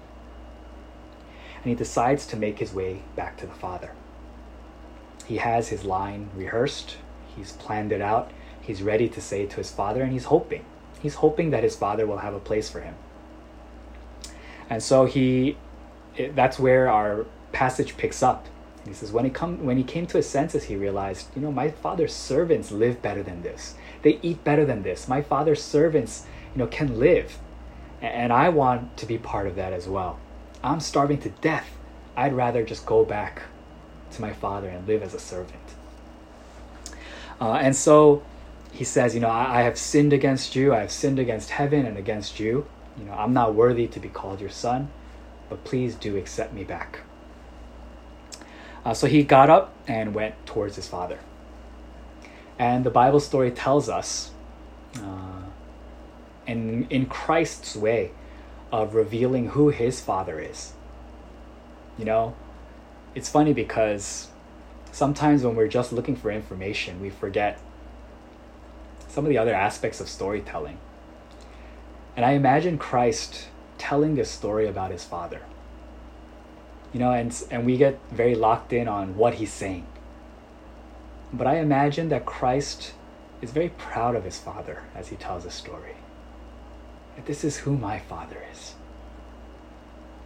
And 1.55 1.65
he 1.65 1.75
decides 1.75 2.25
to 2.27 2.37
make 2.37 2.59
his 2.59 2.73
way 2.73 3.03
back 3.15 3.37
to 3.37 3.45
the 3.45 3.53
Father. 3.53 3.91
He 5.29 5.37
has 5.37 5.69
his 5.69 5.85
line 5.85 6.29
rehearsed, 6.35 6.97
he's 7.35 7.53
planned 7.53 7.93
it 7.93 8.01
out, 8.01 8.31
he's 8.59 8.81
ready 8.83 9.07
to 9.07 9.21
say 9.21 9.43
it 9.43 9.51
to 9.51 9.57
his 9.57 9.71
father, 9.71 10.01
and 10.01 10.11
he's 10.11 10.25
hoping. 10.25 10.65
He's 11.01 11.15
hoping 11.15 11.51
that 11.51 11.63
his 11.63 11.77
father 11.77 12.05
will 12.05 12.17
have 12.17 12.33
a 12.33 12.39
place 12.39 12.69
for 12.69 12.81
him. 12.81 12.95
And 14.69 14.83
so 14.83 15.05
he, 15.05 15.55
that's 16.17 16.59
where 16.59 16.89
our 16.89 17.25
passage 17.53 17.95
picks 17.95 18.21
up 18.21 18.47
he 18.89 18.93
says, 18.93 19.11
when 19.11 19.25
he, 19.25 19.31
come, 19.31 19.63
when 19.65 19.77
he 19.77 19.83
came 19.83 20.07
to 20.07 20.17
his 20.17 20.27
senses, 20.27 20.63
he 20.63 20.75
realized, 20.75 21.27
you 21.35 21.41
know, 21.41 21.51
my 21.51 21.69
father's 21.69 22.13
servants 22.13 22.71
live 22.71 23.01
better 23.01 23.21
than 23.21 23.41
this. 23.41 23.75
They 24.01 24.19
eat 24.21 24.43
better 24.43 24.65
than 24.65 24.83
this. 24.83 25.07
My 25.07 25.21
father's 25.21 25.61
servants, 25.61 26.25
you 26.55 26.59
know, 26.59 26.67
can 26.67 26.97
live. 26.97 27.37
And 28.01 28.31
I 28.31 28.49
want 28.49 28.97
to 28.97 29.05
be 29.05 29.17
part 29.17 29.47
of 29.47 29.55
that 29.57 29.73
as 29.73 29.87
well. 29.87 30.19
I'm 30.63 30.79
starving 30.79 31.19
to 31.19 31.29
death. 31.29 31.69
I'd 32.15 32.33
rather 32.33 32.63
just 32.63 32.85
go 32.85 33.05
back 33.05 33.43
to 34.13 34.21
my 34.21 34.33
father 34.33 34.67
and 34.67 34.87
live 34.87 35.01
as 35.03 35.13
a 35.13 35.19
servant. 35.19 35.59
Uh, 37.41 37.53
and 37.53 37.75
so 37.75 38.23
he 38.71 38.83
says, 38.83 39.13
you 39.13 39.21
know, 39.21 39.29
I, 39.29 39.59
I 39.59 39.61
have 39.63 39.77
sinned 39.77 40.13
against 40.13 40.55
you. 40.55 40.73
I 40.73 40.79
have 40.79 40.91
sinned 40.91 41.19
against 41.19 41.51
heaven 41.51 41.85
and 41.85 41.97
against 41.97 42.39
you. 42.39 42.67
You 42.97 43.05
know, 43.05 43.13
I'm 43.13 43.33
not 43.33 43.55
worthy 43.55 43.87
to 43.87 43.99
be 43.99 44.09
called 44.09 44.41
your 44.41 44.49
son, 44.49 44.89
but 45.49 45.63
please 45.63 45.95
do 45.95 46.17
accept 46.17 46.53
me 46.53 46.63
back. 46.63 46.99
Uh, 48.83 48.93
so 48.93 49.07
he 49.07 49.23
got 49.23 49.49
up 49.49 49.73
and 49.87 50.13
went 50.13 50.35
towards 50.45 50.75
his 50.75 50.87
father. 50.87 51.19
And 52.57 52.85
the 52.85 52.89
Bible 52.89 53.19
story 53.19 53.51
tells 53.51 53.87
us, 53.87 54.31
uh, 54.97 55.43
in, 56.45 56.87
in 56.89 57.05
Christ's 57.05 57.75
way 57.75 58.11
of 58.71 58.95
revealing 58.95 59.49
who 59.49 59.69
his 59.69 60.01
father 60.01 60.39
is. 60.39 60.73
You 61.97 62.05
know, 62.05 62.35
it's 63.19 63.29
funny 63.29 63.53
because 63.53 64.29
sometimes 64.91 65.43
when 65.43 65.55
we're 65.55 65.67
just 65.67 65.93
looking 65.93 66.15
for 66.15 66.31
information, 66.31 66.99
we 66.99 67.09
forget 67.09 67.59
some 69.07 69.25
of 69.25 69.29
the 69.29 69.37
other 69.37 69.53
aspects 69.53 70.01
of 70.01 70.09
storytelling. 70.09 70.79
And 72.15 72.25
I 72.25 72.31
imagine 72.31 72.77
Christ 72.77 73.47
telling 73.77 74.15
this 74.15 74.29
story 74.29 74.67
about 74.67 74.91
his 74.91 75.03
father 75.03 75.41
you 76.93 76.99
know, 76.99 77.11
and 77.11 77.43
and 77.51 77.65
we 77.65 77.77
get 77.77 77.99
very 78.11 78.35
locked 78.35 78.73
in 78.73 78.87
on 78.87 79.15
what 79.15 79.35
he's 79.35 79.53
saying. 79.53 79.85
But 81.31 81.47
I 81.47 81.57
imagine 81.57 82.09
that 82.09 82.25
Christ 82.25 82.93
is 83.41 83.51
very 83.51 83.69
proud 83.69 84.15
of 84.15 84.23
his 84.23 84.39
father 84.39 84.83
as 84.95 85.09
he 85.09 85.15
tells 85.15 85.43
the 85.43 85.51
story. 85.51 85.95
That 87.15 87.25
This 87.25 87.43
is 87.43 87.57
who 87.57 87.77
my 87.77 87.99
Father 87.99 88.43
is. 88.51 88.73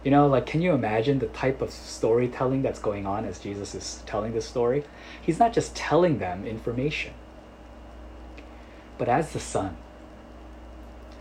You 0.04 0.10
know, 0.10 0.26
like, 0.26 0.44
can 0.44 0.60
you 0.60 0.72
imagine 0.72 1.18
the 1.18 1.28
type 1.28 1.62
of 1.62 1.70
storytelling 1.70 2.60
that's 2.60 2.78
going 2.78 3.06
on 3.06 3.24
as 3.24 3.38
Jesus 3.38 3.74
is 3.74 4.02
telling 4.04 4.34
this 4.34 4.46
story? 4.46 4.84
He's 5.22 5.38
not 5.38 5.54
just 5.54 5.74
telling 5.74 6.18
them 6.18 6.46
information, 6.46 7.14
but 8.98 9.08
as 9.08 9.32
the 9.32 9.40
Son, 9.40 9.78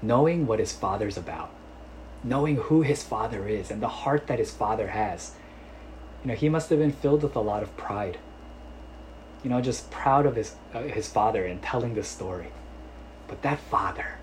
knowing 0.02 0.46
what 0.46 0.60
his 0.60 0.74
Father's 0.74 1.18
about, 1.18 1.50
knowing 2.26 2.58
who 2.58 2.82
his 2.82 3.04
Father 3.04 3.48
is 3.48 3.72
and 3.72 3.82
the 3.82 3.88
heart 3.88 4.28
that 4.28 4.40
his 4.40 4.52
Father 4.52 4.90
has, 4.90 5.32
you 6.22 6.30
know, 6.30 6.36
he 6.36 6.50
must 6.50 6.70
have 6.70 6.80
been 6.80 6.92
filled 6.92 7.24
with 7.24 7.38
a 7.38 7.42
lot 7.42 7.64
of 7.64 7.76
pride. 7.78 8.18
You 9.44 9.50
know, 9.50 9.62
just 9.62 9.92
proud 9.92 10.26
of 10.26 10.36
his, 10.36 10.56
uh, 10.74 10.84
his 10.84 11.08
Father 11.08 11.46
and 11.46 11.62
telling 11.62 11.96
this 11.96 12.08
story. 12.08 12.48
But 13.28 13.42
that 13.42 13.60
Father, 13.60 14.18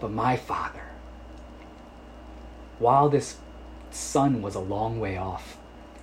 but 0.00 0.10
my 0.10 0.36
Father, 0.36 0.91
while 2.82 3.08
this 3.08 3.36
son 3.90 4.42
was 4.42 4.54
a 4.54 4.60
long 4.60 5.00
way 5.00 5.16
off. 5.16 5.56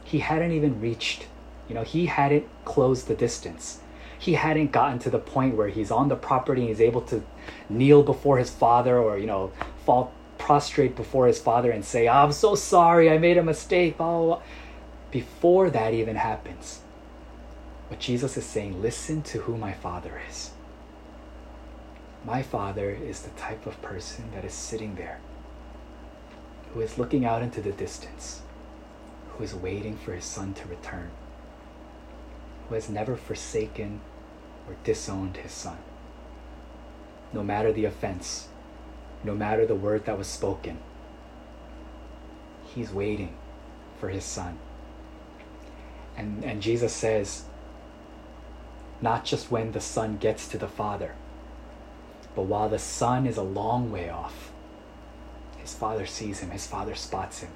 He 0.04 0.20
hadn't 0.20 0.54
even 0.54 0.82
reached, 0.82 1.28
you 1.68 1.76
know, 1.76 1.84
he 1.84 2.08
hadn't 2.08 2.48
closed 2.66 3.08
the 3.08 3.16
distance. 3.16 3.80
He 4.18 4.34
hadn't 4.34 4.72
gotten 4.72 5.00
to 5.00 5.10
the 5.10 5.20
point 5.20 5.56
where 5.56 5.68
he's 5.68 5.92
on 5.92 6.10
the 6.10 6.16
property 6.16 6.62
and 6.62 6.70
he's 6.70 6.82
able 6.82 7.02
to 7.02 7.24
kneel 7.70 8.04
before 8.04 8.38
his 8.38 8.50
father 8.50 8.98
or, 8.98 9.18
you 9.18 9.28
know, 9.28 9.52
fall 9.86 10.14
prostrate 10.38 10.96
before 10.96 11.28
his 11.28 11.40
father 11.40 11.70
and 11.70 11.86
say, 11.86 12.08
I'm 12.08 12.32
so 12.32 12.56
sorry, 12.56 13.10
I 13.10 13.18
made 13.18 13.38
a 13.38 13.44
mistake. 13.44 13.98
Before 15.12 15.70
that 15.70 15.94
even 15.94 16.16
happens, 16.16 16.82
what 17.88 18.00
Jesus 18.00 18.38
is 18.38 18.46
saying, 18.46 18.82
listen 18.82 19.22
to 19.24 19.40
who 19.40 19.58
my 19.58 19.74
father 19.74 20.22
is. 20.30 20.52
My 22.26 22.42
father 22.42 22.90
is 22.90 23.22
the 23.22 23.30
type 23.32 23.66
of 23.66 23.82
person 23.82 24.32
that 24.34 24.44
is 24.44 24.54
sitting 24.54 24.96
there 24.96 25.20
who 26.74 26.82
is 26.82 26.98
looking 26.98 27.26
out 27.26 27.42
into 27.42 27.62
the 27.62 27.72
distance, 27.72 28.42
who 29.32 29.44
is 29.44 29.56
waiting 29.56 29.98
for 29.98 30.14
his 30.14 30.26
son 30.26 30.54
to 30.54 30.68
return, 30.68 31.10
who 32.68 32.76
has 32.76 32.90
never 32.90 33.16
forsaken 33.16 34.02
or 34.68 34.76
disowned 34.84 35.38
his 35.38 35.52
son. 35.52 35.78
No 37.34 37.44
matter 37.44 37.72
the 37.72 37.86
offense, 37.86 38.48
no 39.24 39.36
matter 39.36 39.66
the 39.66 39.76
word 39.76 40.06
that 40.06 40.18
was 40.18 40.28
spoken, 40.28 40.80
he's 42.74 42.92
waiting 42.92 43.36
for 44.00 44.10
his 44.10 44.24
son. 44.24 44.58
And, 46.16 46.44
and 46.44 46.62
Jesus 46.62 46.94
says, 46.94 47.46
not 49.02 49.26
just 49.26 49.50
when 49.50 49.72
the 49.72 49.82
son 49.82 50.18
gets 50.18 50.48
to 50.50 50.58
the 50.58 50.68
father, 50.68 51.16
but 52.36 52.44
while 52.44 52.70
the 52.70 52.80
son 52.80 53.26
is 53.26 53.38
a 53.38 53.44
long 53.44 53.92
way 53.92 54.10
off, 54.10 54.49
his 55.70 55.78
father 55.78 56.08
sees 56.08 56.40
him, 56.40 56.50
his 56.50 56.66
father 56.66 56.96
spots 56.96 57.42
him. 57.42 57.52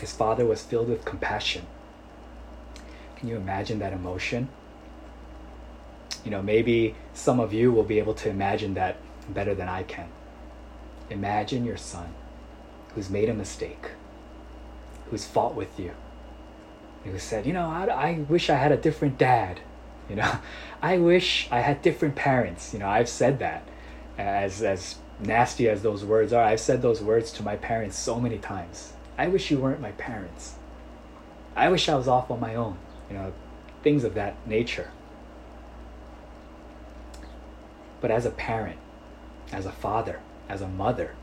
His 0.00 0.10
father 0.10 0.46
was 0.46 0.62
filled 0.62 0.88
with 0.88 1.04
compassion. 1.04 1.66
Can 3.16 3.28
you 3.28 3.36
imagine 3.36 3.78
that 3.80 3.92
emotion? 3.92 4.48
You 6.24 6.30
know, 6.30 6.40
maybe 6.40 6.94
some 7.12 7.40
of 7.40 7.52
you 7.52 7.70
will 7.70 7.82
be 7.82 7.98
able 7.98 8.14
to 8.14 8.30
imagine 8.30 8.72
that 8.74 8.96
better 9.28 9.54
than 9.54 9.68
I 9.68 9.82
can. 9.82 10.08
Imagine 11.10 11.66
your 11.66 11.76
son 11.76 12.14
who's 12.94 13.10
made 13.10 13.28
a 13.28 13.34
mistake, 13.34 13.90
who's 15.10 15.26
fought 15.26 15.54
with 15.54 15.78
you, 15.78 15.92
who 17.04 17.18
said, 17.18 17.44
You 17.44 17.52
know, 17.52 17.68
I, 17.68 17.84
I 17.84 18.12
wish 18.30 18.48
I 18.48 18.56
had 18.56 18.72
a 18.72 18.78
different 18.78 19.18
dad. 19.18 19.60
You 20.08 20.16
know, 20.16 20.38
I 20.82 20.96
wish 20.96 21.48
I 21.50 21.60
had 21.60 21.82
different 21.82 22.16
parents. 22.16 22.72
You 22.72 22.78
know, 22.78 22.88
I've 22.88 23.10
said 23.10 23.40
that 23.40 23.62
as 24.18 24.62
as 24.62 24.96
nasty 25.18 25.68
as 25.68 25.82
those 25.82 26.04
words 26.04 26.32
are, 26.32 26.42
I've 26.42 26.60
said 26.60 26.82
those 26.82 27.02
words 27.02 27.30
to 27.32 27.42
my 27.42 27.56
parents 27.56 27.98
so 27.98 28.20
many 28.20 28.38
times. 28.38 28.92
I 29.18 29.28
wish 29.28 29.50
you 29.50 29.58
weren't 29.58 29.80
my 29.80 29.92
parents. 29.92 30.54
I 31.54 31.68
wish 31.68 31.88
I 31.88 31.94
was 31.94 32.08
off 32.08 32.30
on 32.30 32.40
my 32.40 32.54
own. 32.54 32.78
You 33.08 33.16
know, 33.16 33.32
things 33.82 34.04
of 34.04 34.14
that 34.14 34.34
nature. 34.46 34.90
But 38.00 38.10
as 38.10 38.24
a 38.24 38.30
parent, 38.30 38.78
as 39.52 39.66
a 39.66 39.72
father, 39.72 40.20
as 40.48 40.62
a 40.62 40.68
mother, 40.68 41.14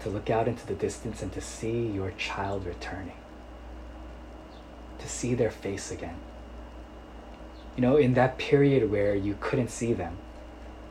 to 0.00 0.10
look 0.10 0.28
out 0.28 0.48
into 0.48 0.66
the 0.66 0.74
distance 0.74 1.22
and 1.22 1.32
to 1.32 1.40
see 1.40 1.86
your 1.86 2.10
child 2.12 2.66
returning, 2.66 3.16
to 4.98 5.08
see 5.08 5.34
their 5.34 5.50
face 5.50 5.90
again. 5.90 6.16
You 7.76 7.82
know, 7.82 7.96
in 7.96 8.14
that 8.14 8.36
period 8.36 8.90
where 8.90 9.14
you 9.14 9.36
couldn't 9.40 9.70
see 9.70 9.92
them, 9.92 10.18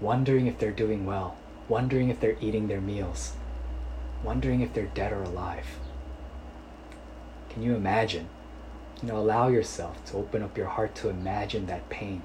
wondering 0.02 0.48
if 0.48 0.58
they're 0.58 0.72
doing 0.72 1.06
well, 1.06 1.38
wondering 1.70 2.10
if 2.10 2.20
they're 2.20 2.38
eating 2.42 2.68
their 2.68 2.82
meals, 2.82 3.34
wondering 4.24 4.62
if 4.62 4.74
they're 4.74 4.88
dead 4.88 5.14
or 5.14 5.22
alive. 5.22 5.68
Can 7.50 7.62
you 7.62 7.76
imagine? 7.76 8.28
You 9.02 9.10
know, 9.10 9.18
allow 9.18 9.48
yourself 9.48 10.04
to 10.06 10.18
open 10.18 10.42
up 10.42 10.58
your 10.58 10.68
heart 10.68 10.96
to 10.96 11.10
imagine 11.10 11.68
that 11.68 11.90
pain, 11.90 12.24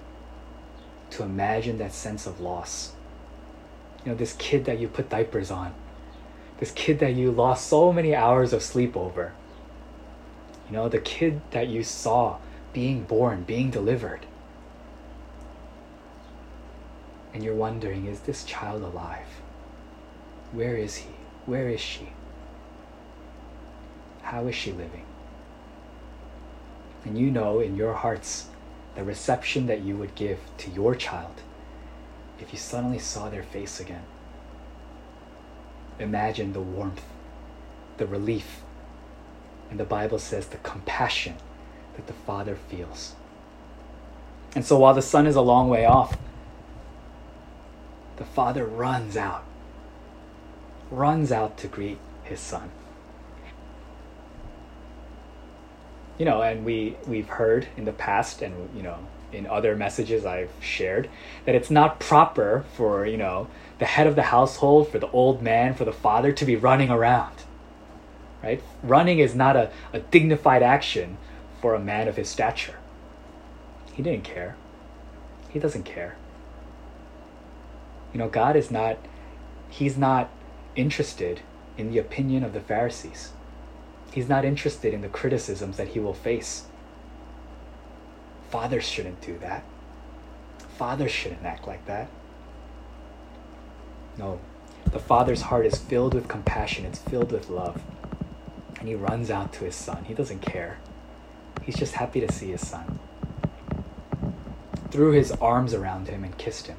to 1.11 1.23
imagine 1.23 1.79
that 1.79 1.93
sense 1.93 2.27
of 2.27 2.41
loss. 2.41 2.93
You 4.05 4.13
know, 4.13 4.19
this 4.19 4.35
kid 4.39 4.65
that 4.65 4.79
you 4.79 4.89
put 4.89 5.11
diapers 5.11 5.51
on, 5.51 5.75
this 6.59 6.71
kid 6.71 6.99
that 7.01 7.15
you 7.15 7.31
lost 7.31 7.67
so 7.67 7.93
many 7.93 8.15
hours 8.15 8.53
of 8.53 8.63
sleep 8.63 8.97
over. 8.97 9.33
You 10.69 10.77
know, 10.77 10.89
the 10.89 10.99
kid 10.99 11.43
that 11.51 11.69
you 11.69 11.83
saw 11.83 12.39
being 12.73 13.05
born, 13.05 13.43
being 13.43 13.71
delivered 13.71 14.27
and 17.37 17.45
you're 17.45 17.55
wondering, 17.55 18.07
is 18.07 18.21
this 18.21 18.45
child 18.45 18.81
alive? 18.81 19.29
Where 20.53 20.75
is 20.75 20.97
he? 20.97 21.11
Where 21.45 21.69
is 21.69 21.83
she? 21.83 22.09
How 24.23 24.47
is 24.47 24.55
she 24.55 24.73
living? 24.73 25.05
And 27.05 27.19
you 27.19 27.31
know 27.31 27.61
in 27.61 27.77
your 27.77 27.93
hearts 27.93 28.47
the 28.95 29.05
reception 29.05 29.67
that 29.67 29.83
you 29.83 29.99
would 29.99 30.15
give 30.15 30.39
to 30.57 30.71
your 30.71 30.95
child 30.95 31.43
if 32.41 32.55
you 32.55 32.59
suddenly 32.59 32.99
saw 32.99 33.29
their 33.29 33.43
face 33.43 33.81
again. 33.81 34.05
Imagine 35.99 36.55
the 36.55 36.63
warmth, 36.63 37.05
the 37.99 38.07
relief, 38.07 38.63
and 39.71 39.79
the 39.79 39.85
Bible 39.85 40.19
says 40.19 40.47
the 40.47 40.57
compassion 40.57 41.35
that 41.97 42.07
the 42.07 42.15
Father 42.15 42.57
feels. 42.57 43.15
And 44.55 44.65
so 44.65 44.79
while 44.79 44.95
the 44.95 45.03
Son 45.03 45.27
is 45.27 45.37
a 45.37 45.43
long 45.43 45.69
way 45.69 45.85
off, 45.85 46.17
the 48.17 48.25
father 48.25 48.65
runs 48.65 49.17
out, 49.17 49.45
runs 50.91 51.33
out 51.33 51.57
to 51.59 51.69
greet 51.69 51.99
his 52.25 52.41
son. 52.41 52.71
You 56.19 56.25
know, 56.25 56.41
and 56.41 56.65
we, 56.65 56.97
we've 57.07 57.29
heard 57.29 57.69
in 57.77 57.85
the 57.85 57.93
past 57.93 58.41
and, 58.41 58.71
you 58.75 58.83
know, 58.83 58.99
in 59.33 59.47
other 59.47 59.77
messages 59.77 60.25
I've 60.25 60.51
shared 60.61 61.11
that 61.45 61.55
it's 61.55 61.71
not 61.71 62.01
proper 62.01 62.65
for, 62.75 63.05
you 63.05 63.19
know, 63.19 63.49
the 63.79 63.85
head 63.85 64.07
of 64.07 64.17
the 64.17 64.23
household, 64.23 64.89
for 64.89 64.99
the 64.99 65.11
old 65.11 65.43
man, 65.43 65.75
for 65.75 65.85
the 65.85 65.93
father 65.93 66.33
to 66.33 66.45
be 66.45 66.57
running 66.57 66.91
around. 66.91 67.35
Right? 68.43 68.63
Running 68.83 69.19
is 69.19 69.35
not 69.35 69.57
a, 69.57 69.71
a 69.93 70.01
dignified 70.01 70.63
action 70.63 71.19
for 71.61 71.75
a 71.75 71.81
man 71.81 72.09
of 72.09 72.17
his 72.17 72.31
stature. 72.31 72.77
He 73.93 74.03
didn't 74.03 74.25
care. 74.25 74.57
He 75.51 75.59
doesn't 75.59 75.85
care. 75.85 76.17
You 78.17 78.23
know, 78.23 78.31
God 78.31 78.57
is 78.57 78.71
not, 78.71 78.97
He's 79.69 79.99
not 79.99 80.31
interested 80.75 81.43
in 81.77 81.91
the 81.91 81.99
opinion 81.99 82.45
of 82.45 82.55
the 82.55 82.63
Pharisees. 82.63 83.33
He's 84.11 84.27
not 84.27 84.43
interested 84.43 84.95
in 84.95 85.03
the 85.03 85.11
criticisms 85.11 85.77
that 85.77 85.89
he 85.89 86.01
will 86.01 86.15
face. 86.15 86.65
Fathers 88.49 88.89
shouldn't 88.89 89.21
do 89.21 89.37
that. 89.41 89.65
Fathers 90.79 91.11
shouldn't 91.11 91.45
act 91.45 91.67
like 91.67 91.85
that. 91.85 92.09
No, 94.17 94.41
the 94.87 94.99
father's 94.99 95.43
heart 95.43 95.67
is 95.67 95.77
filled 95.79 96.15
with 96.15 96.27
compassion, 96.27 96.87
it's 96.87 97.01
filled 97.01 97.33
with 97.33 97.51
love. 97.51 97.83
And 98.79 98.89
he 98.89 98.95
runs 98.95 99.31
out 99.31 99.53
to 99.53 99.67
his 99.67 99.75
son. 99.75 100.05
He 100.05 100.15
doesn't 100.15 100.41
care. 100.41 100.79
He's 101.65 101.77
just 101.77 101.93
happy 101.93 102.23
to 102.23 102.33
see 102.33 102.53
his 102.53 102.67
son. 102.67 102.99
Threw 104.91 105.13
his 105.13 105.33
arms 105.33 105.75
around 105.75 106.09
him 106.09 106.25
and 106.25 106.39
kissed 106.39 106.69
him. 106.69 106.79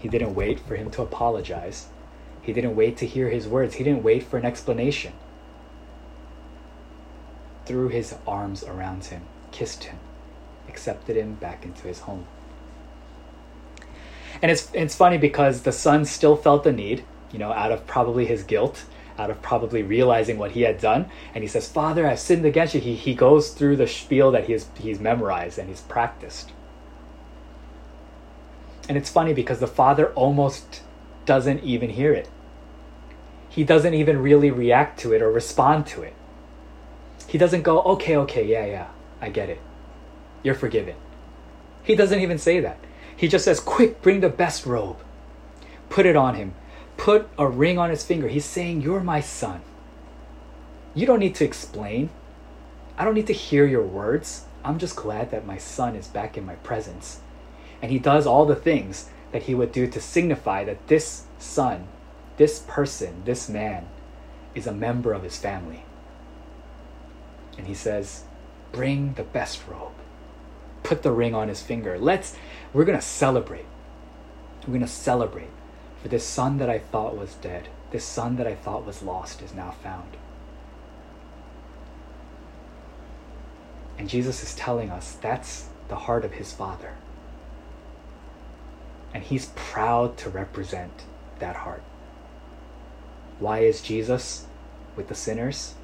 He 0.00 0.08
didn't 0.08 0.34
wait 0.34 0.58
for 0.58 0.76
him 0.76 0.90
to 0.92 1.02
apologize. 1.02 1.88
He 2.42 2.52
didn't 2.54 2.74
wait 2.74 2.96
to 2.98 3.06
hear 3.06 3.28
his 3.28 3.46
words. 3.46 3.74
He 3.74 3.84
didn't 3.84 4.02
wait 4.02 4.22
for 4.22 4.38
an 4.38 4.46
explanation. 4.46 5.12
Threw 7.66 7.88
his 7.88 8.14
arms 8.26 8.64
around 8.64 9.04
him, 9.04 9.22
kissed 9.52 9.84
him, 9.84 9.98
accepted 10.68 11.16
him 11.16 11.34
back 11.34 11.64
into 11.64 11.86
his 11.86 12.00
home. 12.00 12.26
And 14.40 14.50
it's 14.50 14.70
it's 14.72 14.96
funny 14.96 15.18
because 15.18 15.62
the 15.62 15.72
son 15.72 16.06
still 16.06 16.34
felt 16.34 16.64
the 16.64 16.72
need, 16.72 17.04
you 17.30 17.38
know, 17.38 17.52
out 17.52 17.70
of 17.70 17.86
probably 17.86 18.24
his 18.24 18.42
guilt, 18.42 18.86
out 19.18 19.30
of 19.30 19.42
probably 19.42 19.82
realizing 19.82 20.38
what 20.38 20.52
he 20.52 20.62
had 20.62 20.80
done, 20.80 21.10
and 21.34 21.44
he 21.44 21.48
says, 21.48 21.68
"Father, 21.68 22.06
I've 22.06 22.18
sinned 22.18 22.46
against 22.46 22.74
you." 22.74 22.80
He 22.80 22.94
he 22.94 23.14
goes 23.14 23.50
through 23.50 23.76
the 23.76 23.86
spiel 23.86 24.30
that 24.30 24.44
he's 24.46 24.68
he's 24.78 24.98
memorized 24.98 25.58
and 25.58 25.68
he's 25.68 25.82
practiced. 25.82 26.52
And 28.88 28.96
it's 28.96 29.10
funny 29.10 29.32
because 29.32 29.60
the 29.60 29.66
father 29.66 30.12
almost 30.14 30.82
doesn't 31.26 31.62
even 31.62 31.90
hear 31.90 32.12
it. 32.12 32.28
He 33.48 33.64
doesn't 33.64 33.94
even 33.94 34.22
really 34.22 34.50
react 34.50 34.98
to 35.00 35.12
it 35.12 35.22
or 35.22 35.30
respond 35.30 35.86
to 35.88 36.02
it. 36.02 36.14
He 37.26 37.38
doesn't 37.38 37.62
go, 37.62 37.82
okay, 37.82 38.16
okay, 38.16 38.44
yeah, 38.44 38.66
yeah, 38.66 38.88
I 39.20 39.28
get 39.28 39.48
it. 39.48 39.60
You're 40.42 40.54
forgiven. 40.54 40.94
He 41.82 41.94
doesn't 41.94 42.20
even 42.20 42.38
say 42.38 42.60
that. 42.60 42.78
He 43.16 43.28
just 43.28 43.44
says, 43.44 43.60
quick, 43.60 44.02
bring 44.02 44.20
the 44.20 44.28
best 44.28 44.66
robe. 44.66 44.98
Put 45.90 46.06
it 46.06 46.16
on 46.16 46.36
him. 46.36 46.54
Put 46.96 47.28
a 47.36 47.46
ring 47.46 47.78
on 47.78 47.90
his 47.90 48.04
finger. 48.04 48.28
He's 48.28 48.44
saying, 48.44 48.82
You're 48.82 49.00
my 49.00 49.20
son. 49.20 49.62
You 50.94 51.06
don't 51.06 51.18
need 51.18 51.34
to 51.36 51.44
explain. 51.44 52.10
I 52.96 53.04
don't 53.04 53.14
need 53.14 53.26
to 53.26 53.32
hear 53.32 53.66
your 53.66 53.82
words. 53.82 54.44
I'm 54.64 54.78
just 54.78 54.96
glad 54.96 55.30
that 55.30 55.46
my 55.46 55.56
son 55.56 55.96
is 55.96 56.06
back 56.06 56.36
in 56.36 56.44
my 56.44 56.56
presence. 56.56 57.20
And 57.82 57.90
he 57.90 57.98
does 57.98 58.26
all 58.26 58.46
the 58.46 58.54
things 58.54 59.08
that 59.32 59.44
he 59.44 59.54
would 59.54 59.72
do 59.72 59.86
to 59.86 60.00
signify 60.00 60.64
that 60.64 60.88
this 60.88 61.24
son, 61.38 61.88
this 62.36 62.60
person, 62.66 63.22
this 63.24 63.48
man 63.48 63.86
is 64.54 64.66
a 64.66 64.72
member 64.72 65.12
of 65.12 65.22
his 65.22 65.38
family. 65.38 65.84
And 67.56 67.66
he 67.66 67.74
says, 67.74 68.24
Bring 68.72 69.14
the 69.14 69.22
best 69.22 69.62
robe. 69.68 69.92
Put 70.82 71.02
the 71.02 71.12
ring 71.12 71.34
on 71.34 71.48
his 71.48 71.62
finger. 71.62 71.98
Let's, 71.98 72.36
we're 72.72 72.84
going 72.84 72.98
to 72.98 73.04
celebrate. 73.04 73.66
We're 74.62 74.74
going 74.74 74.80
to 74.80 74.88
celebrate. 74.88 75.50
For 76.02 76.08
this 76.08 76.24
son 76.24 76.58
that 76.58 76.70
I 76.70 76.78
thought 76.78 77.16
was 77.16 77.34
dead, 77.34 77.68
this 77.90 78.04
son 78.04 78.36
that 78.36 78.46
I 78.46 78.54
thought 78.54 78.86
was 78.86 79.02
lost, 79.02 79.42
is 79.42 79.52
now 79.52 79.72
found. 79.82 80.16
And 83.98 84.08
Jesus 84.08 84.42
is 84.42 84.54
telling 84.54 84.90
us 84.90 85.18
that's 85.20 85.68
the 85.88 85.96
heart 85.96 86.24
of 86.24 86.32
his 86.32 86.52
Father. 86.52 86.94
And 89.12 89.24
he's 89.24 89.46
proud 89.56 90.16
to 90.18 90.30
represent 90.30 91.04
that 91.38 91.56
heart. 91.56 91.82
Why 93.38 93.60
is 93.60 93.80
Jesus 93.80 94.46
with 94.96 95.08
the 95.08 95.14
sinners? 95.14 95.74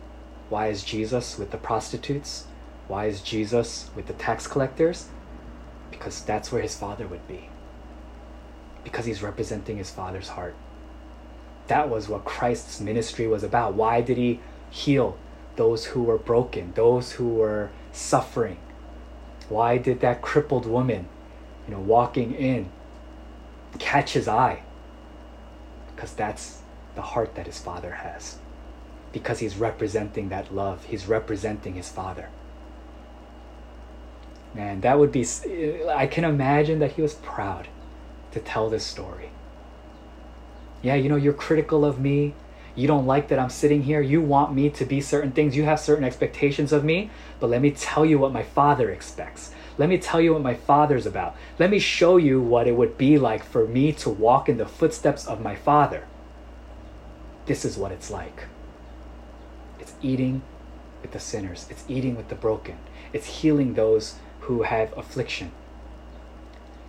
Why 0.49 0.69
is 0.69 0.85
Jesus 0.85 1.39
with 1.39 1.51
the 1.51 1.57
prostitutes? 1.57 2.47
Why 2.87 3.07
is 3.07 3.21
Jesus 3.21 3.91
with 3.97 4.07
the 4.07 4.13
tax 4.13 4.47
collectors? 4.47 5.09
Because 5.91 6.23
that's 6.23 6.53
where 6.53 6.63
his 6.63 6.77
Father 6.77 7.07
would 7.07 7.27
be. 7.27 7.49
Because 8.85 9.07
he's 9.07 9.23
representing 9.23 9.79
his 9.79 9.91
Father's 9.91 10.29
heart. 10.29 10.55
That 11.67 11.89
was 11.89 12.09
what 12.09 12.25
Christ's 12.25 12.81
ministry 12.81 13.27
was 13.27 13.43
about. 13.43 13.75
Why 13.75 14.01
did 14.01 14.19
he 14.19 14.41
heal 14.71 15.19
those 15.57 15.87
who 15.87 16.03
were 16.03 16.19
broken, 16.19 16.73
those 16.77 17.13
who 17.13 17.29
were 17.29 17.71
suffering? 17.91 18.59
Why 19.49 19.79
did 19.79 20.01
that 20.01 20.23
crippled 20.23 20.67
woman, 20.67 21.09
you 21.67 21.75
know, 21.75 21.81
walking 21.81 22.35
in, 22.35 22.71
catch 23.79 24.13
his 24.13 24.29
eye? 24.29 24.63
Because 25.95 26.13
that's 26.13 26.63
the 26.95 27.03
heart 27.03 27.35
that 27.35 27.47
his 27.47 27.59
father 27.59 27.93
has. 27.93 28.39
Because 29.13 29.39
he's 29.39 29.57
representing 29.57 30.29
that 30.29 30.55
love, 30.55 30.85
he's 30.85 31.07
representing 31.07 31.75
his 31.75 31.89
father. 31.89 32.29
Man, 34.55 34.81
that 34.81 34.99
would 34.99 35.13
be, 35.13 35.27
I 35.89 36.07
can 36.07 36.25
imagine 36.25 36.79
that 36.79 36.93
he 36.93 37.03
was 37.03 37.15
proud 37.15 37.69
to 38.33 38.41
tell 38.41 38.71
this 38.71 38.85
story. 38.85 39.31
Yeah, 40.83 40.95
you 40.95 41.09
know, 41.09 41.17
you're 41.17 41.33
critical 41.33 41.85
of 41.85 42.01
me. 42.01 42.35
You 42.75 42.87
don't 42.87 43.07
like 43.07 43.29
that 43.29 43.39
I'm 43.39 43.51
sitting 43.51 43.83
here. 43.83 44.01
You 44.01 44.21
want 44.21 44.55
me 44.55 44.69
to 44.71 44.85
be 44.85 45.01
certain 45.01 45.33
things. 45.33 45.57
You 45.57 45.65
have 45.65 45.81
certain 45.81 46.05
expectations 46.05 46.73
of 46.73 46.85
me. 46.85 47.11
But 47.41 47.49
let 47.49 47.63
me 47.63 47.71
tell 47.71 48.05
you 48.05 48.19
what 48.19 48.33
my 48.33 48.43
father 48.43 48.91
expects. 48.91 49.53
Let 49.79 49.89
me 49.89 49.99
tell 49.99 50.21
you 50.21 50.33
what 50.33 50.43
my 50.43 50.55
father's 50.55 51.07
about. 51.07 51.37
Let 51.59 51.71
me 51.71 51.79
show 51.79 52.17
you 52.17 52.41
what 52.41 52.67
it 52.67 52.77
would 52.77 52.97
be 52.97 53.19
like 53.19 53.45
for 53.45 53.67
me 53.67 53.93
to 53.93 54.11
walk 54.11 54.49
in 54.49 54.57
the 54.57 54.67
footsteps 54.67 55.27
of 55.27 55.43
my 55.43 55.55
father. 55.55 56.07
This 57.45 57.65
is 57.65 57.77
what 57.77 57.93
it's 57.93 58.11
like. 58.11 58.45
It's 59.79 59.95
eating 60.01 60.43
with 61.03 61.13
the 61.13 61.21
sinners, 61.21 61.67
it's 61.71 61.85
eating 61.89 62.17
with 62.17 62.29
the 62.29 62.35
broken, 62.35 62.79
it's 63.13 63.27
healing 63.27 63.75
those 63.75 64.17
who 64.41 64.63
have 64.63 64.97
affliction, 64.97 65.53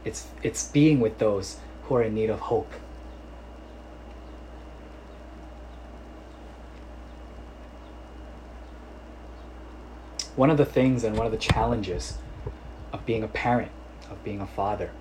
it's, 0.06 0.28
it's 0.42 0.70
being 0.70 1.00
with 1.00 1.18
those 1.20 1.58
who 1.84 1.96
are 1.96 2.04
in 2.04 2.16
need 2.16 2.30
of 2.30 2.40
hope. 2.40 2.72
one 10.38 10.52
of 10.52 10.58
the 10.58 10.66
things 10.66 11.04
and 11.04 11.18
one 11.18 11.26
of 11.26 11.32
the 11.32 11.38
challenges 11.38 12.20
being 13.08 13.24
a 13.24 13.28
parent, 13.28 13.72
of 14.12 14.24
being 14.24 14.42
a 14.42 14.46
father, 14.46 14.92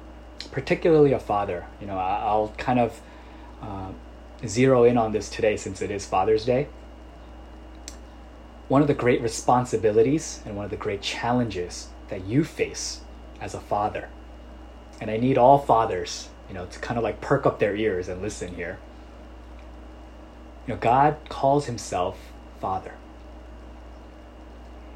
particularly 0.52 1.12
a 1.12 1.18
father, 1.18 1.66
you 1.80 1.86
know, 1.86 1.98
I'll 1.98 2.54
kind 2.56 2.78
of 2.78 3.02
uh, 3.60 3.90
zero 4.46 4.84
in 4.84 4.96
on 4.96 5.12
this 5.12 5.28
today 5.28 5.56
since 5.56 5.82
it 5.82 5.90
is 5.90 6.06
Father's 6.06 6.46
Day. 6.46 6.68
One 8.68 8.80
of 8.80 8.88
the 8.88 8.94
great 8.94 9.20
responsibilities 9.20 10.40
and 10.46 10.56
one 10.56 10.64
of 10.64 10.70
the 10.70 10.76
great 10.76 11.02
challenges 11.02 11.88
that 12.08 12.24
you 12.24 12.44
face 12.44 13.00
as 13.40 13.54
a 13.54 13.60
father, 13.60 14.08
and 15.00 15.10
I 15.10 15.18
need 15.18 15.36
all 15.36 15.58
fathers, 15.58 16.30
you 16.48 16.54
know, 16.54 16.66
to 16.66 16.78
kind 16.78 16.96
of 16.96 17.04
like 17.04 17.20
perk 17.20 17.44
up 17.44 17.58
their 17.58 17.76
ears 17.76 18.08
and 18.08 18.22
listen 18.22 18.54
here. 18.54 18.78
You 20.66 20.74
know, 20.74 20.80
God 20.80 21.16
calls 21.28 21.66
himself 21.66 22.18
Father. 22.60 22.94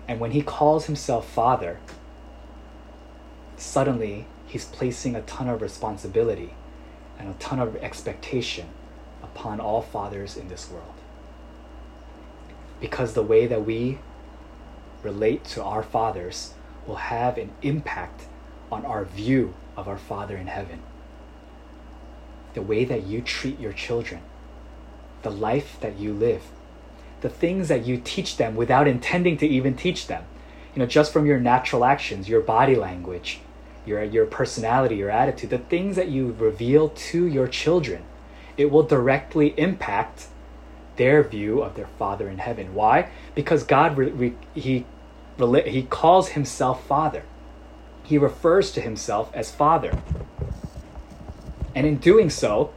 And 0.09 0.19
when 0.19 0.33
he 0.33 0.43
calls 0.43 0.87
himself 0.87 1.29
Father, 1.29 1.79
suddenly 3.61 4.27
he's 4.47 4.65
placing 4.65 5.15
a 5.15 5.23
ton 5.23 5.49
of 5.49 5.63
responsibility 5.63 6.55
and 7.19 7.29
a 7.29 7.39
ton 7.39 7.61
of 7.61 7.77
expectation 7.77 8.67
upon 9.23 9.61
all 9.61 9.83
fathers 9.83 10.37
in 10.37 10.49
this 10.49 10.71
world. 10.71 10.95
Because 12.81 13.13
the 13.13 13.23
way 13.23 13.47
that 13.47 13.67
we 13.67 13.99
relate 15.03 15.45
to 15.45 15.63
our 15.63 15.83
fathers 15.83 16.55
will 16.87 16.97
have 16.97 17.37
an 17.37 17.51
impact 17.63 18.23
on 18.73 18.85
our 18.87 19.05
view 19.05 19.55
of 19.77 19.89
our 19.89 19.99
Father 19.99 20.37
in 20.37 20.47
heaven. 20.47 20.81
The 22.55 22.63
way 22.63 22.85
that 22.85 23.05
you 23.05 23.21
treat 23.21 23.61
your 23.61 23.73
children, 23.73 24.23
the 25.23 25.31
life 25.31 25.79
that 25.81 25.99
you 25.99 26.13
live, 26.13 26.43
the 27.21 27.29
things 27.29 27.69
that 27.69 27.85
you 27.85 28.01
teach 28.03 28.37
them 28.37 28.57
without 28.57 28.89
intending 28.89 29.37
to 29.39 29.47
even 29.47 29.77
teach 29.77 30.07
them. 30.07 30.25
You 30.75 30.81
know, 30.81 30.87
just 30.87 31.13
from 31.13 31.27
your 31.27 31.39
natural 31.39 31.85
actions, 31.85 32.29
your 32.29 32.41
body 32.41 32.77
language, 32.77 33.41
your, 33.91 34.05
your 34.05 34.25
personality, 34.25 34.97
your 34.97 35.11
attitude, 35.11 35.51
the 35.51 35.59
things 35.59 35.97
that 35.97 36.09
you 36.09 36.35
reveal 36.39 36.89
to 36.89 37.27
your 37.27 37.49
children, 37.49 38.05
it 38.57 38.71
will 38.71 38.85
directly 38.85 39.53
impact 39.59 40.29
their 40.97 41.23
view 41.23 41.61
of 41.61 41.75
their 41.75 41.89
Father 41.99 42.29
in 42.29 42.39
heaven. 42.39 42.75
Why? 42.75 43.11
Because 43.35 43.65
God, 43.65 43.97
re, 43.97 44.11
re, 44.11 44.35
he, 44.55 44.87
he 45.67 45.83
calls 45.83 46.31
himself 46.31 46.87
Father. 46.87 47.25
He 48.05 48.17
refers 48.17 48.73
to 48.73 48.81
himself 48.81 49.31
as 49.35 49.51
Father. 49.51 49.99
And 51.75 51.87
in 51.87 51.97
doing 51.97 52.31
so, 52.31 52.73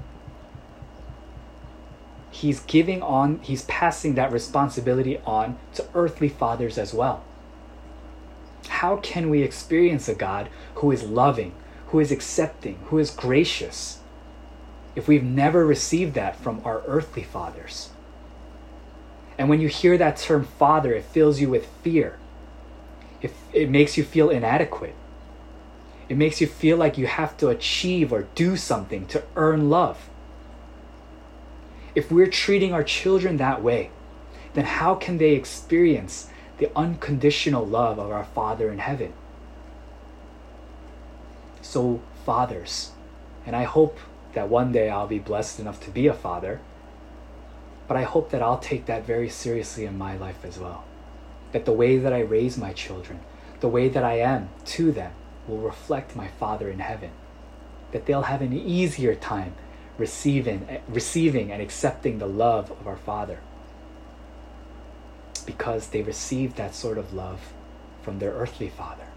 he's 2.31 2.59
giving 2.61 3.01
on, 3.01 3.39
he's 3.39 3.63
passing 3.63 4.15
that 4.15 4.31
responsibility 4.31 5.19
on 5.25 5.57
to 5.75 5.85
earthly 5.93 6.29
fathers 6.29 6.77
as 6.77 6.93
well. 6.93 7.23
How 8.67 8.97
can 8.97 9.29
we 9.29 9.41
experience 9.41 10.07
a 10.07 10.15
God 10.15 10.49
who 10.75 10.91
is 10.91 11.03
loving, 11.03 11.53
who 11.87 11.99
is 11.99 12.11
accepting, 12.11 12.79
who 12.85 12.97
is 12.97 13.11
gracious, 13.11 13.99
if 14.95 15.07
we've 15.07 15.23
never 15.23 15.65
received 15.65 16.13
that 16.15 16.35
from 16.35 16.61
our 16.65 16.83
earthly 16.87 17.23
fathers? 17.23 17.89
And 19.37 19.49
when 19.49 19.59
you 19.59 19.67
hear 19.67 19.97
that 19.97 20.17
term 20.17 20.45
father, 20.45 20.93
it 20.93 21.05
fills 21.05 21.39
you 21.39 21.49
with 21.49 21.65
fear. 21.81 22.19
It, 23.21 23.33
it 23.51 23.69
makes 23.69 23.97
you 23.97 24.03
feel 24.03 24.29
inadequate. 24.29 24.95
It 26.09 26.17
makes 26.17 26.41
you 26.41 26.47
feel 26.47 26.77
like 26.77 26.97
you 26.97 27.07
have 27.07 27.37
to 27.37 27.49
achieve 27.49 28.11
or 28.11 28.27
do 28.35 28.57
something 28.57 29.07
to 29.07 29.23
earn 29.35 29.69
love. 29.69 30.09
If 31.95 32.11
we're 32.11 32.27
treating 32.27 32.73
our 32.73 32.83
children 32.83 33.37
that 33.37 33.63
way, 33.63 33.89
then 34.53 34.65
how 34.65 34.95
can 34.95 35.17
they 35.17 35.31
experience 35.31 36.29
the 36.57 36.69
unconditional 36.75 37.65
love 37.65 37.99
of 37.99 38.11
our 38.11 38.25
Father 38.25 38.71
in 38.71 38.79
heaven? 38.79 39.13
So, 41.61 42.01
fathers, 42.25 42.91
and 43.45 43.55
I 43.55 43.63
hope 43.63 43.97
that 44.33 44.49
one 44.49 44.71
day 44.71 44.89
I'll 44.89 45.07
be 45.07 45.19
blessed 45.19 45.59
enough 45.59 45.79
to 45.81 45.91
be 45.91 46.07
a 46.07 46.13
father, 46.13 46.59
but 47.87 47.97
I 47.97 48.03
hope 48.03 48.31
that 48.31 48.41
I'll 48.41 48.59
take 48.59 48.85
that 48.85 49.05
very 49.05 49.29
seriously 49.29 49.85
in 49.85 49.97
my 49.97 50.17
life 50.17 50.43
as 50.43 50.57
well. 50.57 50.83
That 51.51 51.65
the 51.65 51.71
way 51.71 51.97
that 51.97 52.13
I 52.13 52.19
raise 52.19 52.57
my 52.57 52.73
children, 52.73 53.19
the 53.59 53.67
way 53.67 53.89
that 53.89 54.03
I 54.03 54.19
am 54.19 54.49
to 54.65 54.91
them, 54.91 55.13
will 55.47 55.59
reflect 55.59 56.15
my 56.15 56.27
Father 56.27 56.69
in 56.69 56.79
heaven. 56.79 57.11
That 57.91 58.05
they'll 58.05 58.23
have 58.23 58.41
an 58.41 58.53
easier 58.53 59.13
time 59.15 59.53
receiving, 59.97 60.81
receiving 60.87 61.51
and 61.51 61.61
accepting 61.61 62.17
the 62.17 62.27
love 62.27 62.71
of 62.71 62.87
our 62.87 62.97
Father 62.97 63.39
because 65.43 65.89
they 65.89 66.01
received 66.01 66.55
that 66.57 66.73
sort 66.73 66.97
of 66.97 67.13
love 67.13 67.53
from 68.01 68.19
their 68.19 68.31
earthly 68.31 68.69
father. 68.69 69.07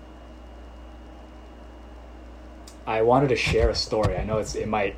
I 2.87 3.03
wanted 3.03 3.29
to 3.31 3.37
share 3.37 3.69
a 3.69 3.75
story. 3.75 4.17
I 4.17 4.25
know 4.25 4.39
it's 4.39 4.55
it 4.55 4.69
might 4.69 4.97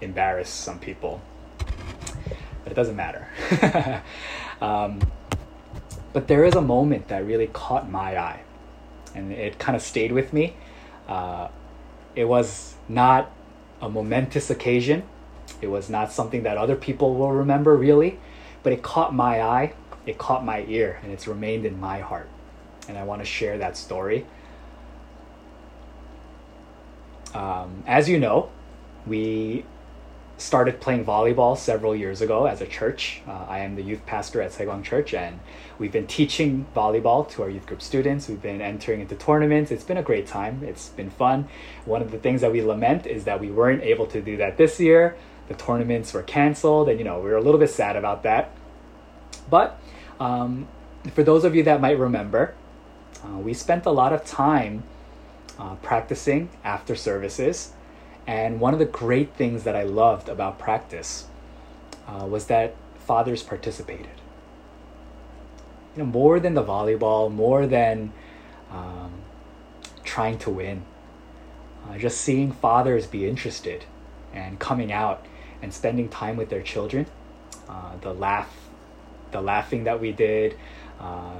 embarrass 0.00 0.48
some 0.48 0.78
people, 0.78 1.20
but 1.58 2.72
it 2.72 2.74
doesn't 2.74 2.96
matter. 2.96 3.28
um, 4.60 5.00
but 6.12 6.26
there 6.26 6.44
is 6.44 6.54
a 6.54 6.60
moment 6.60 7.08
that 7.08 7.24
really 7.24 7.46
caught 7.46 7.90
my 7.90 8.18
eye, 8.18 8.40
and 9.14 9.32
it 9.32 9.58
kind 9.58 9.76
of 9.76 9.82
stayed 9.82 10.12
with 10.12 10.32
me. 10.32 10.56
Uh, 11.06 11.48
it 12.16 12.24
was 12.24 12.74
not 12.88 13.30
a 13.80 13.88
momentous 13.88 14.50
occasion. 14.50 15.04
It 15.60 15.68
was 15.68 15.88
not 15.88 16.12
something 16.12 16.42
that 16.42 16.56
other 16.56 16.76
people 16.76 17.14
will 17.14 17.32
remember 17.32 17.76
really, 17.76 18.18
but 18.62 18.72
it 18.72 18.82
caught 18.82 19.14
my 19.14 19.42
eye, 19.42 19.74
it 20.06 20.18
caught 20.18 20.44
my 20.44 20.64
ear, 20.68 21.00
and 21.02 21.12
it's 21.12 21.26
remained 21.26 21.64
in 21.64 21.80
my 21.80 22.00
heart. 22.00 22.28
And 22.88 22.98
I 22.98 23.04
want 23.04 23.22
to 23.22 23.26
share 23.26 23.58
that 23.58 23.76
story. 23.76 24.26
Um, 27.32 27.82
as 27.86 28.08
you 28.08 28.18
know, 28.18 28.50
we 29.06 29.64
started 30.36 30.80
playing 30.80 31.04
volleyball 31.04 31.56
several 31.56 31.94
years 31.94 32.20
ago 32.20 32.46
as 32.46 32.60
a 32.60 32.66
church. 32.66 33.22
Uh, 33.26 33.46
I 33.48 33.60
am 33.60 33.76
the 33.76 33.82
youth 33.82 34.04
pastor 34.04 34.42
at 34.42 34.52
Saegwang 34.52 34.82
Church, 34.82 35.14
and 35.14 35.40
we've 35.78 35.92
been 35.92 36.06
teaching 36.06 36.66
volleyball 36.74 37.28
to 37.30 37.42
our 37.42 37.50
youth 37.50 37.66
group 37.66 37.80
students. 37.80 38.28
We've 38.28 38.42
been 38.42 38.60
entering 38.60 39.00
into 39.00 39.14
tournaments. 39.14 39.70
It's 39.70 39.84
been 39.84 39.96
a 39.96 40.02
great 40.02 40.26
time. 40.26 40.62
It's 40.64 40.88
been 40.90 41.10
fun. 41.10 41.48
One 41.84 42.02
of 42.02 42.10
the 42.10 42.18
things 42.18 42.40
that 42.40 42.52
we 42.52 42.62
lament 42.62 43.06
is 43.06 43.24
that 43.24 43.40
we 43.40 43.50
weren't 43.50 43.82
able 43.82 44.06
to 44.08 44.20
do 44.20 44.36
that 44.38 44.56
this 44.56 44.80
year. 44.80 45.16
The 45.48 45.54
tournaments 45.54 46.12
were 46.12 46.22
canceled, 46.22 46.88
and 46.88 46.98
you 46.98 47.04
know 47.04 47.20
we 47.20 47.30
were 47.30 47.36
a 47.36 47.42
little 47.42 47.60
bit 47.60 47.70
sad 47.70 47.96
about 47.96 48.22
that. 48.24 48.50
But 49.48 49.78
um, 50.20 50.68
for 51.12 51.22
those 51.22 51.44
of 51.44 51.54
you 51.54 51.62
that 51.64 51.80
might 51.80 51.98
remember, 51.98 52.54
uh, 53.24 53.38
we 53.38 53.54
spent 53.54 53.86
a 53.86 53.90
lot 53.90 54.12
of 54.12 54.24
time 54.24 54.84
uh, 55.58 55.74
practicing 55.76 56.50
after 56.64 56.94
services 56.94 57.72
and 58.26 58.60
one 58.60 58.72
of 58.72 58.78
the 58.78 58.86
great 58.86 59.34
things 59.34 59.64
that 59.64 59.76
I 59.76 59.82
loved 59.82 60.28
about 60.28 60.58
practice 60.58 61.26
uh, 62.06 62.26
was 62.26 62.46
that 62.46 62.74
fathers 62.98 63.42
participated. 63.42 64.20
You 65.96 66.02
know, 66.02 66.06
more 66.06 66.40
than 66.40 66.54
the 66.54 66.64
volleyball, 66.64 67.30
more 67.30 67.66
than 67.66 68.12
um, 68.70 69.12
trying 70.04 70.38
to 70.38 70.50
win, 70.50 70.82
uh, 71.86 71.98
just 71.98 72.20
seeing 72.20 72.50
fathers 72.50 73.06
be 73.06 73.28
interested 73.28 73.84
and 74.32 74.58
coming 74.58 74.90
out 74.90 75.24
and 75.62 75.72
spending 75.72 76.08
time 76.08 76.36
with 76.36 76.48
their 76.48 76.62
children. 76.62 77.06
Uh, 77.68 77.96
the 78.00 78.12
laugh, 78.12 78.63
the 79.34 79.42
laughing 79.42 79.84
that 79.84 80.00
we 80.00 80.12
did, 80.12 80.56
uh, 81.00 81.34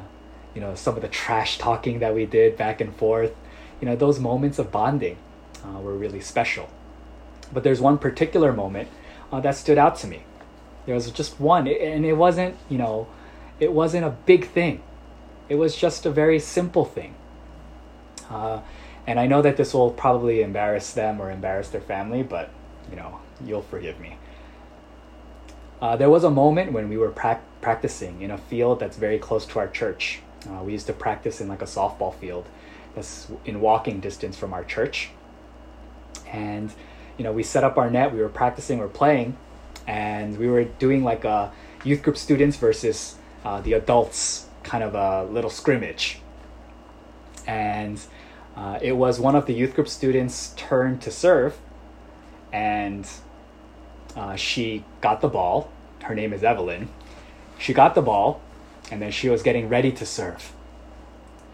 you 0.54 0.60
know, 0.60 0.74
some 0.74 0.96
of 0.96 1.02
the 1.02 1.08
trash 1.08 1.58
talking 1.58 2.00
that 2.00 2.14
we 2.14 2.26
did 2.26 2.56
back 2.56 2.80
and 2.80 2.94
forth. 2.96 3.32
You 3.80 3.86
know, 3.86 3.96
those 3.96 4.18
moments 4.20 4.58
of 4.58 4.70
bonding 4.70 5.16
uh, 5.64 5.80
were 5.80 5.94
really 5.94 6.20
special. 6.20 6.68
But 7.52 7.62
there's 7.62 7.80
one 7.80 7.98
particular 7.98 8.52
moment 8.52 8.88
uh, 9.32 9.40
that 9.40 9.56
stood 9.56 9.78
out 9.78 9.96
to 9.98 10.06
me. 10.06 10.24
There 10.86 10.94
was 10.94 11.10
just 11.10 11.40
one, 11.40 11.66
and 11.66 12.04
it 12.04 12.14
wasn't, 12.14 12.56
you 12.68 12.78
know, 12.78 13.06
it 13.58 13.72
wasn't 13.72 14.04
a 14.04 14.10
big 14.10 14.48
thing. 14.48 14.82
It 15.48 15.54
was 15.54 15.76
just 15.76 16.04
a 16.04 16.10
very 16.10 16.38
simple 16.38 16.84
thing. 16.84 17.14
Uh, 18.28 18.60
and 19.06 19.20
I 19.20 19.26
know 19.26 19.40
that 19.42 19.56
this 19.56 19.72
will 19.72 19.90
probably 19.90 20.42
embarrass 20.42 20.92
them 20.92 21.20
or 21.20 21.30
embarrass 21.30 21.68
their 21.68 21.80
family, 21.80 22.22
but, 22.22 22.50
you 22.90 22.96
know, 22.96 23.20
you'll 23.44 23.62
forgive 23.62 24.00
me. 24.00 24.16
Uh, 25.84 25.94
there 25.96 26.08
was 26.08 26.24
a 26.24 26.30
moment 26.30 26.72
when 26.72 26.88
we 26.88 26.96
were 26.96 27.10
pra- 27.10 27.42
practicing 27.60 28.22
in 28.22 28.30
a 28.30 28.38
field 28.38 28.80
that's 28.80 28.96
very 28.96 29.18
close 29.18 29.44
to 29.44 29.58
our 29.58 29.68
church. 29.68 30.20
Uh, 30.48 30.62
we 30.62 30.72
used 30.72 30.86
to 30.86 30.94
practice 30.94 31.42
in 31.42 31.46
like 31.46 31.60
a 31.60 31.66
softball 31.66 32.14
field 32.14 32.46
that's 32.94 33.28
in 33.44 33.60
walking 33.60 34.00
distance 34.00 34.34
from 34.34 34.54
our 34.54 34.64
church. 34.64 35.10
And 36.32 36.72
you 37.18 37.22
know, 37.22 37.32
we 37.32 37.42
set 37.42 37.64
up 37.64 37.76
our 37.76 37.90
net, 37.90 38.14
we 38.14 38.20
were 38.22 38.30
practicing, 38.30 38.78
we 38.78 38.86
are 38.86 38.88
playing, 38.88 39.36
and 39.86 40.38
we 40.38 40.48
were 40.48 40.64
doing 40.64 41.04
like 41.04 41.26
a 41.26 41.52
youth 41.84 42.02
group 42.02 42.16
students 42.16 42.56
versus 42.56 43.16
uh, 43.44 43.60
the 43.60 43.74
adults 43.74 44.46
kind 44.62 44.82
of 44.82 44.94
a 44.94 45.30
little 45.30 45.50
scrimmage. 45.50 46.18
And 47.46 48.00
uh, 48.56 48.78
it 48.80 48.92
was 48.92 49.20
one 49.20 49.34
of 49.34 49.44
the 49.44 49.52
youth 49.52 49.74
group 49.74 49.88
students' 49.88 50.54
turn 50.56 50.98
to 51.00 51.10
serve, 51.10 51.58
and 52.54 53.06
uh, 54.16 54.34
she 54.34 54.82
got 55.02 55.20
the 55.20 55.28
ball. 55.28 55.70
Her 56.04 56.14
name 56.14 56.32
is 56.32 56.44
Evelyn. 56.44 56.88
She 57.58 57.72
got 57.72 57.94
the 57.94 58.02
ball, 58.02 58.40
and 58.90 59.00
then 59.00 59.10
she 59.10 59.28
was 59.28 59.42
getting 59.42 59.68
ready 59.68 59.90
to 59.92 60.04
serve. 60.04 60.52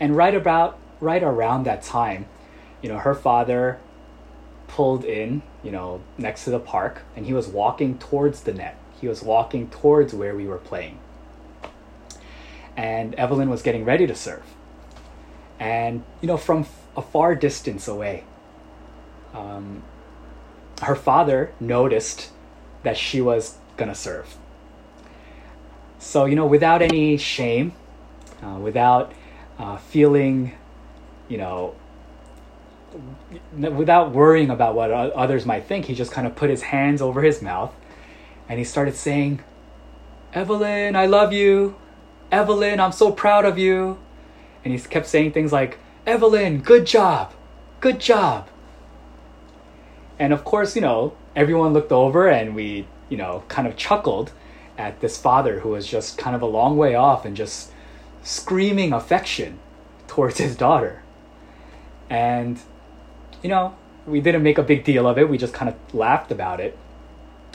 And 0.01 0.17
right 0.17 0.35
about 0.35 0.79
right 1.01 1.23
around 1.23 1.65
that 1.65 1.83
time, 1.83 2.27
you 2.83 2.89
know, 2.89 2.99
her 2.99 3.15
father 3.15 3.79
pulled 4.67 5.05
in, 5.05 5.43
you 5.63 5.71
know, 5.71 6.01
next 6.19 6.45
to 6.45 6.51
the 6.51 6.59
park, 6.59 7.03
and 7.17 7.27
he 7.27 7.33
was 7.33 7.49
walking 7.49 7.99
towards 7.99 8.43
the 8.43 8.53
net. 8.53 8.77
He 9.01 9.09
was 9.09 9.23
walking 9.23 9.69
towards 9.69 10.13
where 10.13 10.35
we 10.35 10.47
were 10.47 10.59
playing. 10.59 10.99
And 12.77 13.15
Evelyn 13.15 13.51
was 13.51 13.63
getting 13.63 13.85
ready 13.85 14.07
to 14.07 14.15
serve. 14.15 14.43
And, 15.59 16.05
you 16.21 16.27
know, 16.27 16.37
from 16.37 16.67
a 16.97 17.03
far 17.03 17.35
distance 17.35 17.87
away, 17.87 18.25
um, 19.33 19.83
her 20.83 20.97
father 20.97 21.53
noticed 21.61 22.31
that 22.83 22.97
she 22.97 23.21
was 23.21 23.59
gonna 23.81 23.97
serve. 23.97 24.37
So, 25.99 26.27
you 26.27 26.37
know, 26.37 26.47
without 26.47 26.83
any 26.83 27.17
shame, 27.17 27.73
uh, 28.43 28.59
without 28.63 29.13
uh, 29.59 29.77
feeling, 29.77 30.53
you 31.29 31.39
know, 31.39 31.75
without 33.53 34.13
worrying 34.13 34.51
about 34.51 34.75
what 34.75 34.91
others 34.91 35.45
might 35.45 35.65
think, 35.65 35.87
he 35.87 35.95
just 35.95 36.13
kind 36.13 36.27
of 36.27 36.37
put 36.37 36.51
his 36.51 36.63
hands 36.63 37.03
over 37.03 37.23
his 37.23 37.43
mouth 37.43 37.75
and 38.49 38.59
he 38.59 38.65
started 38.65 38.97
saying, 38.97 39.41
Evelyn, 40.33 40.97
I 40.97 41.07
love 41.07 41.33
you. 41.33 41.77
Evelyn, 42.33 42.81
I'm 42.81 42.93
so 42.93 43.13
proud 43.13 43.45
of 43.45 43.59
you. 43.59 43.99
And 44.65 44.75
he 44.75 44.81
kept 44.81 45.07
saying 45.07 45.33
things 45.33 45.53
like, 45.53 45.79
Evelyn, 46.07 46.59
good 46.61 46.87
job. 46.87 47.33
Good 47.81 48.01
job. 48.01 48.49
And 50.19 50.33
of 50.33 50.45
course, 50.45 50.75
you 50.75 50.83
know, 50.83 51.15
everyone 51.37 51.73
looked 51.73 51.93
over 51.93 52.29
and 52.29 52.55
we, 52.57 52.87
you 53.11 53.19
know, 53.19 53.45
kind 53.49 53.69
of 53.69 53.77
chuckled 53.77 54.33
at 54.79 55.01
this 55.01 55.19
father 55.19 55.61
who 55.61 55.71
was 55.71 55.87
just 55.87 56.17
kind 56.17 56.35
of 56.35 56.41
a 56.41 56.47
long 56.47 56.79
way 56.79 56.95
off 56.95 57.27
and 57.27 57.37
just 57.37 57.71
screaming 58.23 58.95
affection 58.95 59.59
towards 60.07 60.39
his 60.39 60.57
daughter. 60.57 61.03
And 62.09 62.59
you 63.43 63.51
know, 63.51 63.77
we 64.07 64.21
didn't 64.21 64.43
make 64.43 64.59
a 64.59 64.63
big 64.63 64.85
deal 64.85 65.07
of 65.07 65.19
it. 65.19 65.29
We 65.29 65.39
just 65.39 65.55
kind 65.55 65.69
of 65.69 65.95
laughed 65.95 66.33
about 66.33 66.61
it. 66.61 66.77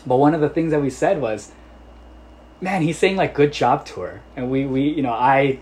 But 0.05 0.17
one 0.17 0.33
of 0.33 0.41
the 0.41 0.49
things 0.49 0.71
that 0.71 0.81
we 0.81 0.89
said 0.89 1.19
was, 1.19 1.51
man, 2.61 2.81
he's 2.81 2.97
saying 2.97 3.15
like 3.15 3.33
good 3.33 3.53
job 3.53 3.85
to 3.87 4.01
her. 4.01 4.21
And 4.35 4.49
we, 4.49 4.65
we 4.65 4.81
you 4.81 5.01
know, 5.01 5.13
I, 5.13 5.59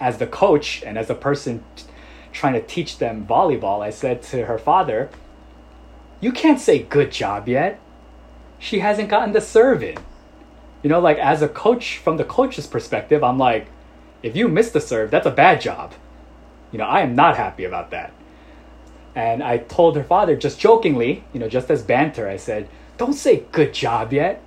as 0.00 0.18
the 0.18 0.26
coach 0.26 0.82
and 0.84 0.98
as 0.98 1.10
a 1.10 1.14
person 1.14 1.64
t- 1.76 1.84
trying 2.32 2.54
to 2.54 2.62
teach 2.62 2.98
them 2.98 3.26
volleyball, 3.26 3.80
I 3.80 3.90
said 3.90 4.22
to 4.24 4.46
her 4.46 4.58
father, 4.58 5.08
you 6.20 6.32
can't 6.32 6.60
say 6.60 6.80
good 6.80 7.12
job 7.12 7.48
yet. 7.48 7.80
She 8.64 8.78
hasn't 8.78 9.10
gotten 9.10 9.34
the 9.34 9.42
serve 9.42 9.82
in. 9.82 9.98
You 10.82 10.88
know, 10.88 10.98
like 10.98 11.18
as 11.18 11.42
a 11.42 11.48
coach, 11.48 11.98
from 11.98 12.16
the 12.16 12.24
coach's 12.24 12.66
perspective, 12.66 13.22
I'm 13.22 13.36
like, 13.36 13.66
if 14.22 14.34
you 14.34 14.48
miss 14.48 14.70
the 14.70 14.80
serve, 14.80 15.10
that's 15.10 15.26
a 15.26 15.30
bad 15.30 15.60
job. 15.60 15.92
You 16.72 16.78
know, 16.78 16.86
I 16.86 17.02
am 17.02 17.14
not 17.14 17.36
happy 17.36 17.64
about 17.64 17.90
that. 17.90 18.14
And 19.14 19.42
I 19.42 19.58
told 19.58 19.96
her 19.96 20.02
father, 20.02 20.34
just 20.34 20.58
jokingly, 20.58 21.24
you 21.34 21.40
know, 21.40 21.48
just 21.48 21.70
as 21.70 21.82
banter, 21.82 22.26
I 22.26 22.38
said, 22.38 22.70
Don't 22.96 23.12
say 23.12 23.44
good 23.52 23.74
job 23.74 24.14
yet. 24.14 24.42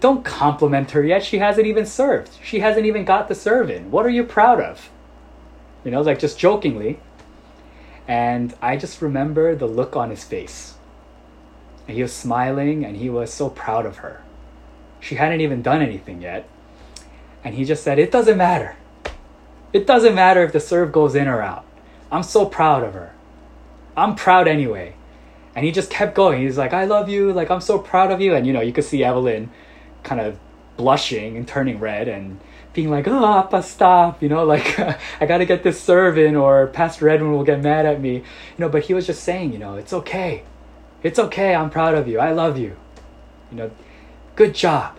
Don't 0.00 0.24
compliment 0.24 0.92
her 0.92 1.04
yet. 1.04 1.22
She 1.22 1.36
hasn't 1.36 1.66
even 1.66 1.84
served. 1.84 2.30
She 2.42 2.60
hasn't 2.60 2.86
even 2.86 3.04
got 3.04 3.28
the 3.28 3.34
serve 3.34 3.68
in. 3.68 3.90
What 3.90 4.06
are 4.06 4.10
you 4.10 4.24
proud 4.24 4.60
of? 4.62 4.88
You 5.84 5.90
know, 5.90 6.00
like 6.00 6.18
just 6.18 6.38
jokingly. 6.38 7.00
And 8.08 8.54
I 8.62 8.78
just 8.78 9.02
remember 9.02 9.54
the 9.54 9.66
look 9.66 9.94
on 9.94 10.08
his 10.08 10.24
face. 10.24 10.76
And 11.86 11.96
he 11.96 12.02
was 12.02 12.12
smiling 12.12 12.84
and 12.84 12.96
he 12.96 13.10
was 13.10 13.32
so 13.32 13.50
proud 13.50 13.86
of 13.86 13.98
her. 13.98 14.22
She 15.00 15.16
hadn't 15.16 15.40
even 15.40 15.62
done 15.62 15.82
anything 15.82 16.22
yet. 16.22 16.48
And 17.44 17.54
he 17.54 17.64
just 17.64 17.82
said, 17.82 17.98
It 17.98 18.12
doesn't 18.12 18.38
matter. 18.38 18.76
It 19.72 19.86
doesn't 19.86 20.14
matter 20.14 20.44
if 20.44 20.52
the 20.52 20.60
serve 20.60 20.92
goes 20.92 21.14
in 21.14 21.26
or 21.26 21.40
out. 21.40 21.64
I'm 22.10 22.22
so 22.22 22.44
proud 22.44 22.84
of 22.84 22.94
her. 22.94 23.14
I'm 23.96 24.14
proud 24.14 24.46
anyway. 24.46 24.94
And 25.54 25.64
he 25.64 25.72
just 25.72 25.90
kept 25.90 26.14
going. 26.14 26.42
He's 26.42 26.58
like, 26.58 26.72
I 26.72 26.84
love 26.84 27.08
you. 27.08 27.32
Like, 27.32 27.50
I'm 27.50 27.60
so 27.60 27.78
proud 27.78 28.10
of 28.10 28.20
you. 28.20 28.34
And, 28.34 28.46
you 28.46 28.52
know, 28.52 28.60
you 28.60 28.72
could 28.72 28.84
see 28.84 29.02
Evelyn 29.02 29.50
kind 30.02 30.20
of 30.20 30.38
blushing 30.76 31.36
and 31.36 31.46
turning 31.46 31.78
red 31.78 32.08
and 32.08 32.40
being 32.72 32.90
like, 32.90 33.06
oh, 33.06 33.38
Appa, 33.38 33.62
stop. 33.62 34.22
You 34.22 34.28
know, 34.28 34.44
like, 34.54 34.78
I 34.78 35.26
got 35.26 35.38
to 35.38 35.46
get 35.46 35.62
this 35.62 35.80
serve 35.80 36.18
in 36.18 36.36
or 36.36 36.68
Pastor 36.68 37.08
Edwin 37.08 37.32
will 37.32 37.44
get 37.44 37.62
mad 37.62 37.86
at 37.86 38.00
me. 38.00 38.16
You 38.16 38.24
know, 38.58 38.68
but 38.68 38.84
he 38.84 38.94
was 38.94 39.06
just 39.06 39.24
saying, 39.24 39.52
you 39.52 39.58
know, 39.58 39.76
it's 39.76 39.92
okay. 39.92 40.44
It's 41.02 41.18
okay. 41.18 41.54
I'm 41.54 41.70
proud 41.70 41.94
of 41.94 42.06
you. 42.06 42.18
I 42.18 42.32
love 42.32 42.56
you. 42.58 42.76
You 43.50 43.56
know, 43.56 43.70
good 44.36 44.54
job. 44.54 44.98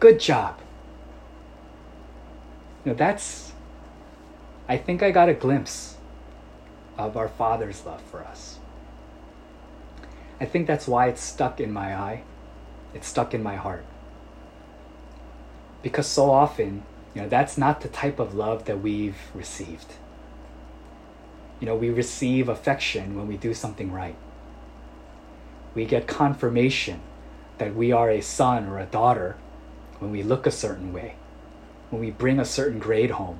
Good 0.00 0.20
job. 0.20 0.58
You 2.84 2.92
know, 2.92 2.96
that's, 2.96 3.52
I 4.68 4.76
think 4.76 5.02
I 5.02 5.10
got 5.10 5.28
a 5.28 5.34
glimpse 5.34 5.96
of 6.98 7.16
our 7.16 7.28
Father's 7.28 7.86
love 7.86 8.02
for 8.02 8.22
us. 8.24 8.58
I 10.40 10.44
think 10.44 10.66
that's 10.66 10.86
why 10.86 11.08
it's 11.08 11.22
stuck 11.22 11.60
in 11.60 11.72
my 11.72 11.94
eye. 11.94 12.22
It's 12.92 13.08
stuck 13.08 13.34
in 13.34 13.42
my 13.42 13.56
heart. 13.56 13.84
Because 15.82 16.06
so 16.06 16.30
often, 16.30 16.82
you 17.14 17.22
know, 17.22 17.28
that's 17.28 17.56
not 17.56 17.80
the 17.80 17.88
type 17.88 18.18
of 18.18 18.34
love 18.34 18.64
that 18.64 18.80
we've 18.80 19.18
received. 19.32 19.94
You 21.60 21.66
know, 21.66 21.76
we 21.76 21.88
receive 21.88 22.48
affection 22.48 23.16
when 23.16 23.28
we 23.28 23.36
do 23.36 23.54
something 23.54 23.92
right. 23.92 24.16
We 25.74 25.84
get 25.84 26.06
confirmation 26.06 27.00
that 27.58 27.74
we 27.74 27.92
are 27.92 28.10
a 28.10 28.20
son 28.20 28.68
or 28.68 28.78
a 28.78 28.86
daughter 28.86 29.36
when 29.98 30.10
we 30.10 30.22
look 30.22 30.46
a 30.46 30.50
certain 30.50 30.92
way, 30.92 31.16
when 31.90 32.00
we 32.00 32.10
bring 32.10 32.38
a 32.38 32.44
certain 32.44 32.78
grade 32.78 33.12
home, 33.12 33.38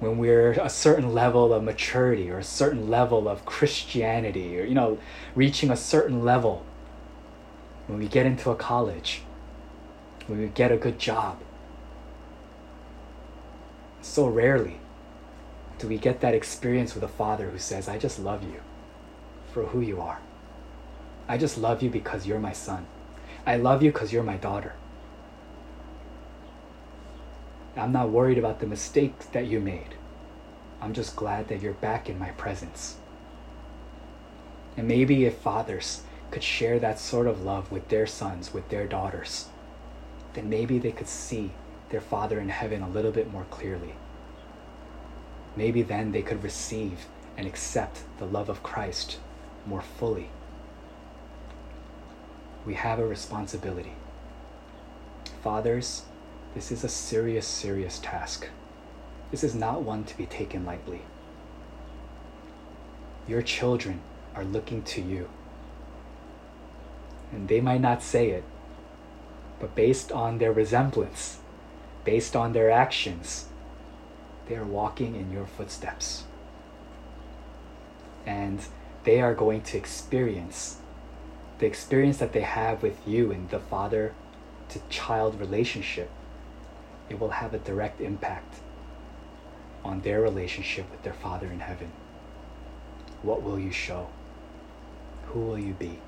when 0.00 0.18
we're 0.18 0.52
a 0.52 0.68
certain 0.68 1.12
level 1.12 1.52
of 1.52 1.62
maturity 1.62 2.30
or 2.30 2.38
a 2.38 2.44
certain 2.44 2.88
level 2.88 3.28
of 3.28 3.44
Christianity 3.44 4.58
or, 4.58 4.64
you 4.64 4.74
know, 4.74 4.98
reaching 5.34 5.70
a 5.70 5.76
certain 5.76 6.24
level, 6.24 6.64
when 7.86 7.98
we 7.98 8.08
get 8.08 8.26
into 8.26 8.50
a 8.50 8.56
college, 8.56 9.22
when 10.26 10.40
we 10.40 10.46
get 10.48 10.72
a 10.72 10.76
good 10.76 10.98
job. 10.98 11.38
So 14.00 14.26
rarely 14.26 14.80
do 15.78 15.88
we 15.88 15.98
get 15.98 16.20
that 16.20 16.34
experience 16.34 16.94
with 16.94 17.04
a 17.04 17.08
father 17.08 17.50
who 17.50 17.58
says, 17.58 17.88
I 17.88 17.98
just 17.98 18.18
love 18.18 18.42
you 18.42 18.60
for 19.52 19.66
who 19.66 19.80
you 19.80 20.00
are. 20.00 20.20
I 21.28 21.38
just 21.38 21.58
love 21.58 21.82
you 21.82 21.90
because 21.90 22.26
you're 22.26 22.38
my 22.38 22.52
son. 22.52 22.86
I 23.46 23.56
love 23.56 23.82
you 23.82 23.92
because 23.92 24.12
you're 24.12 24.22
my 24.22 24.36
daughter. 24.36 24.74
I'm 27.76 27.92
not 27.92 28.10
worried 28.10 28.38
about 28.38 28.60
the 28.60 28.66
mistakes 28.66 29.26
that 29.26 29.46
you 29.46 29.58
made. 29.58 29.94
I'm 30.80 30.92
just 30.92 31.16
glad 31.16 31.48
that 31.48 31.62
you're 31.62 31.72
back 31.72 32.08
in 32.08 32.18
my 32.18 32.30
presence. 32.30 32.96
And 34.76 34.86
maybe 34.86 35.24
if 35.24 35.36
fathers 35.38 36.02
could 36.30 36.42
share 36.42 36.78
that 36.78 36.98
sort 36.98 37.26
of 37.26 37.42
love 37.42 37.70
with 37.72 37.88
their 37.88 38.06
sons, 38.06 38.52
with 38.52 38.68
their 38.68 38.86
daughters, 38.86 39.46
then 40.34 40.48
maybe 40.48 40.78
they 40.78 40.92
could 40.92 41.08
see 41.08 41.52
their 41.90 42.00
Father 42.00 42.40
in 42.40 42.48
heaven 42.48 42.82
a 42.82 42.88
little 42.88 43.12
bit 43.12 43.30
more 43.30 43.46
clearly 43.50 43.94
maybe 45.56 45.82
then 45.82 46.12
they 46.12 46.22
could 46.22 46.42
receive 46.42 47.06
and 47.36 47.46
accept 47.46 48.02
the 48.18 48.26
love 48.26 48.48
of 48.48 48.62
Christ 48.62 49.18
more 49.66 49.82
fully. 49.82 50.30
We 52.64 52.74
have 52.74 52.98
a 52.98 53.06
responsibility. 53.06 53.94
Fathers, 55.42 56.02
this 56.54 56.70
is 56.70 56.84
a 56.84 56.88
serious, 56.88 57.46
serious 57.46 57.98
task. 57.98 58.48
This 59.30 59.42
is 59.42 59.54
not 59.54 59.82
one 59.82 60.04
to 60.04 60.16
be 60.16 60.26
taken 60.26 60.64
lightly. 60.64 61.02
Your 63.26 63.42
children 63.42 64.00
are 64.34 64.44
looking 64.44 64.82
to 64.82 65.00
you. 65.00 65.28
And 67.32 67.48
they 67.48 67.60
might 67.60 67.80
not 67.80 68.02
say 68.02 68.30
it, 68.30 68.44
but 69.58 69.74
based 69.74 70.12
on 70.12 70.38
their 70.38 70.52
resemblance, 70.52 71.38
based 72.04 72.36
on 72.36 72.52
their 72.52 72.70
actions, 72.70 73.46
they 74.48 74.56
are 74.56 74.64
walking 74.64 75.16
in 75.16 75.32
your 75.32 75.46
footsteps. 75.46 76.24
And 78.26 78.60
they 79.04 79.20
are 79.20 79.34
going 79.34 79.62
to 79.62 79.78
experience 79.78 80.76
the 81.62 81.68
experience 81.68 82.18
that 82.18 82.32
they 82.32 82.40
have 82.40 82.82
with 82.82 83.06
you 83.06 83.30
in 83.30 83.46
the 83.46 83.60
father 83.60 84.12
to 84.68 84.80
child 84.88 85.38
relationship. 85.38 86.10
It 87.08 87.20
will 87.20 87.30
have 87.30 87.54
a 87.54 87.58
direct 87.58 88.00
impact 88.00 88.56
on 89.84 90.00
their 90.00 90.20
relationship 90.20 90.90
with 90.90 91.04
their 91.04 91.12
Father 91.12 91.46
in 91.46 91.60
heaven. 91.60 91.92
What 93.22 93.44
will 93.44 93.60
you 93.60 93.70
show? 93.70 94.08
Who 95.26 95.38
will 95.38 95.58
you 95.58 95.74
be? 95.74 96.00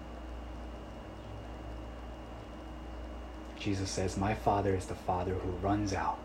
Jesus 3.56 3.90
says, 3.90 4.16
My 4.16 4.34
Father 4.34 4.74
is 4.74 4.86
the 4.86 4.96
Father 4.96 5.34
who 5.34 5.50
runs 5.50 5.94
out 5.94 6.18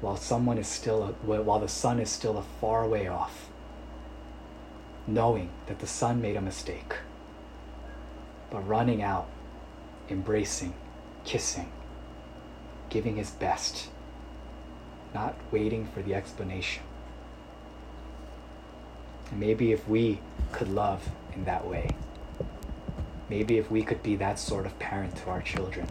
while 0.00 0.16
someone 0.16 0.56
is 0.56 0.68
still 0.68 1.04
while 1.24 1.58
the 1.58 1.66
son 1.66 1.98
is 1.98 2.10
still 2.10 2.38
a 2.38 2.44
far 2.60 2.86
way 2.86 3.08
off 3.08 3.50
knowing 5.06 5.50
that 5.66 5.80
the 5.80 5.86
son 5.86 6.22
made 6.22 6.36
a 6.36 6.40
mistake 6.40 6.94
but 8.50 8.66
running 8.66 9.02
out 9.02 9.28
embracing 10.08 10.74
kissing 11.24 11.70
giving 12.88 13.16
his 13.16 13.30
best 13.30 13.88
not 15.12 15.34
waiting 15.50 15.88
for 15.88 16.02
the 16.02 16.14
explanation. 16.14 16.84
And 19.30 19.40
maybe 19.40 19.72
if 19.72 19.88
we 19.88 20.20
could 20.52 20.68
love 20.68 21.08
in 21.34 21.44
that 21.44 21.66
way 21.66 21.90
maybe 23.28 23.58
if 23.58 23.70
we 23.70 23.82
could 23.82 24.02
be 24.02 24.16
that 24.16 24.38
sort 24.38 24.66
of 24.66 24.78
parent 24.78 25.16
to 25.16 25.30
our 25.30 25.42
children 25.42 25.86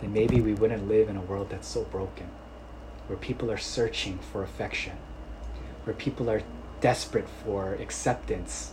then 0.00 0.12
maybe 0.12 0.40
we 0.40 0.54
wouldn't 0.54 0.88
live 0.88 1.08
in 1.08 1.16
a 1.16 1.20
world 1.20 1.50
that's 1.50 1.68
so 1.68 1.84
broken 1.84 2.30
where 3.10 3.18
people 3.18 3.50
are 3.50 3.58
searching 3.58 4.18
for 4.18 4.44
affection, 4.44 4.96
where 5.82 5.94
people 5.94 6.30
are 6.30 6.42
desperate 6.80 7.28
for 7.28 7.74
acceptance 7.74 8.72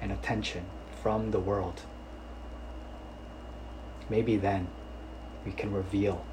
and 0.00 0.10
attention 0.10 0.64
from 1.04 1.32
the 1.32 1.38
world. 1.38 1.82
Maybe 4.08 4.38
then 4.38 4.68
we 5.44 5.52
can 5.52 5.70
reveal 5.70 6.24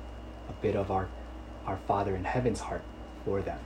a 0.47 0.53
bit 0.61 0.77
of 0.77 0.89
our, 0.89 1.09
our 1.65 1.77
Father 1.85 2.15
in 2.15 2.23
heaven's 2.23 2.61
heart 2.61 2.83
for 3.25 3.41
them. 3.41 3.59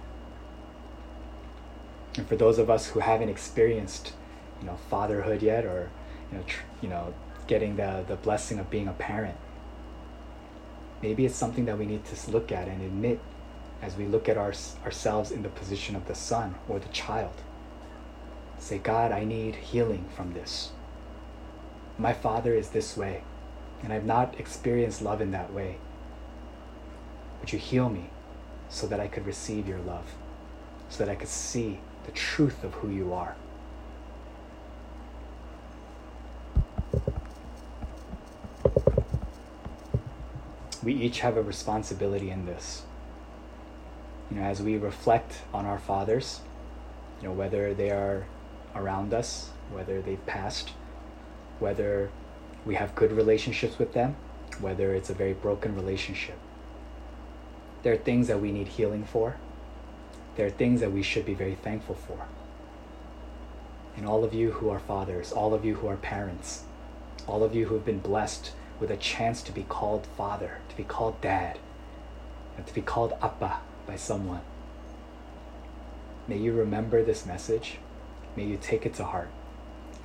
And 2.18 2.28
for 2.28 2.36
those 2.36 2.58
of 2.58 2.72
us 2.72 2.88
who 2.88 3.02
haven't 3.02 3.30
experienced, 3.30 4.14
you 4.60 4.66
know, 4.66 4.78
fatherhood 4.90 5.44
yet, 5.44 5.64
or 5.64 5.92
you 6.32 6.40
know, 6.40 6.44
tr- 6.48 6.64
you 6.82 6.90
know, 6.90 7.14
getting 7.46 7.76
the 7.76 8.04
the 8.08 8.16
blessing 8.16 8.58
of 8.58 8.72
being 8.72 8.88
a 8.88 8.94
parent, 8.94 9.38
maybe 11.04 11.24
it's 11.26 11.36
something 11.36 11.66
that 11.66 11.78
we 11.78 11.86
need 11.86 12.04
to 12.06 12.32
look 12.32 12.52
at 12.52 12.68
and 12.68 12.82
admit 12.82 13.20
as 13.82 13.96
we 13.96 14.06
look 14.06 14.28
at 14.28 14.38
our, 14.38 14.54
ourselves 14.84 15.30
in 15.30 15.44
the 15.44 15.50
position 15.50 15.96
of 15.96 16.08
the 16.08 16.16
son 16.16 16.56
or 16.68 16.80
the 16.80 16.90
child. 16.90 17.36
Say, 18.58 18.80
God, 18.80 19.12
I 19.12 19.24
need 19.24 19.56
healing 19.56 20.06
from 20.16 20.34
this. 20.34 20.72
My 21.98 22.14
father 22.14 22.54
is 22.54 22.70
this 22.70 22.98
way, 22.98 23.24
and 23.84 23.94
I've 23.94 24.06
not 24.06 24.40
experienced 24.40 25.02
love 25.02 25.22
in 25.22 25.32
that 25.32 25.54
way. 25.54 25.78
Would 27.40 27.54
you 27.54 27.60
heal 27.60 27.90
me 27.90 28.10
so 28.70 28.88
that 28.88 29.00
I 29.00 29.08
could 29.08 29.26
receive 29.26 29.68
your 29.68 29.80
love, 29.80 30.14
so 30.90 31.04
that 31.06 31.12
I 31.12 31.16
could 31.16 31.28
see 31.28 31.80
the 32.06 32.12
truth 32.12 32.64
of 32.64 32.74
who 32.76 32.90
you 32.90 33.14
are? 33.14 33.36
we 40.86 40.94
each 40.94 41.22
have 41.22 41.36
a 41.36 41.42
responsibility 41.42 42.30
in 42.30 42.46
this. 42.46 42.84
You 44.30 44.38
know, 44.38 44.44
as 44.44 44.62
we 44.62 44.78
reflect 44.78 45.42
on 45.52 45.66
our 45.66 45.80
fathers, 45.80 46.42
you 47.22 47.28
know, 47.28 47.34
whether 47.34 47.74
they 47.74 47.90
are 47.90 48.28
around 48.76 49.14
us, 49.14 49.50
whether 49.72 50.02
they've 50.02 50.24
passed, 50.28 50.72
whether 51.60 52.10
we 52.66 52.76
have 52.76 52.96
good 52.96 53.12
relationships 53.12 53.78
with 53.78 53.94
them, 53.94 54.16
whether 54.60 54.94
it's 54.94 55.10
a 55.10 55.14
very 55.14 55.34
broken 55.34 55.76
relationship. 55.76 56.38
There 57.84 57.94
are 57.94 57.98
things 57.98 58.28
that 58.28 58.42
we 58.42 58.52
need 58.52 58.70
healing 58.70 59.06
for. 59.06 59.38
There 60.36 60.48
are 60.48 60.52
things 60.52 60.82
that 60.82 60.92
we 60.92 61.04
should 61.04 61.26
be 61.26 61.34
very 61.34 61.56
thankful 61.56 61.96
for. 61.96 62.28
And 63.96 64.06
all 64.06 64.24
of 64.24 64.34
you 64.34 64.52
who 64.52 64.70
are 64.70 64.80
fathers, 64.80 65.32
all 65.32 65.54
of 65.54 65.64
you 65.64 65.76
who 65.76 65.88
are 65.88 65.96
parents, 65.96 66.64
all 67.28 67.44
of 67.44 67.56
you 67.56 67.68
who 67.68 67.76
have 67.76 67.86
been 67.86 68.00
blessed 68.00 68.52
with 68.80 68.92
a 68.92 68.98
chance 68.98 69.42
to 69.44 69.52
be 69.52 69.64
called 69.64 70.08
father, 70.18 70.58
to 70.70 70.76
be 70.76 70.84
called 70.84 71.22
dad, 71.22 71.60
and 72.58 72.66
to 72.68 72.74
be 72.74 72.82
called 72.82 73.14
appa 73.22 73.60
by 73.88 73.96
someone. 73.96 74.42
May 76.28 76.38
you 76.38 76.54
remember 76.54 77.04
this 77.04 77.26
message. 77.26 77.78
May 78.36 78.46
you 78.46 78.58
take 78.58 78.86
it 78.86 78.96
to 78.96 79.06
heart. 79.06 79.30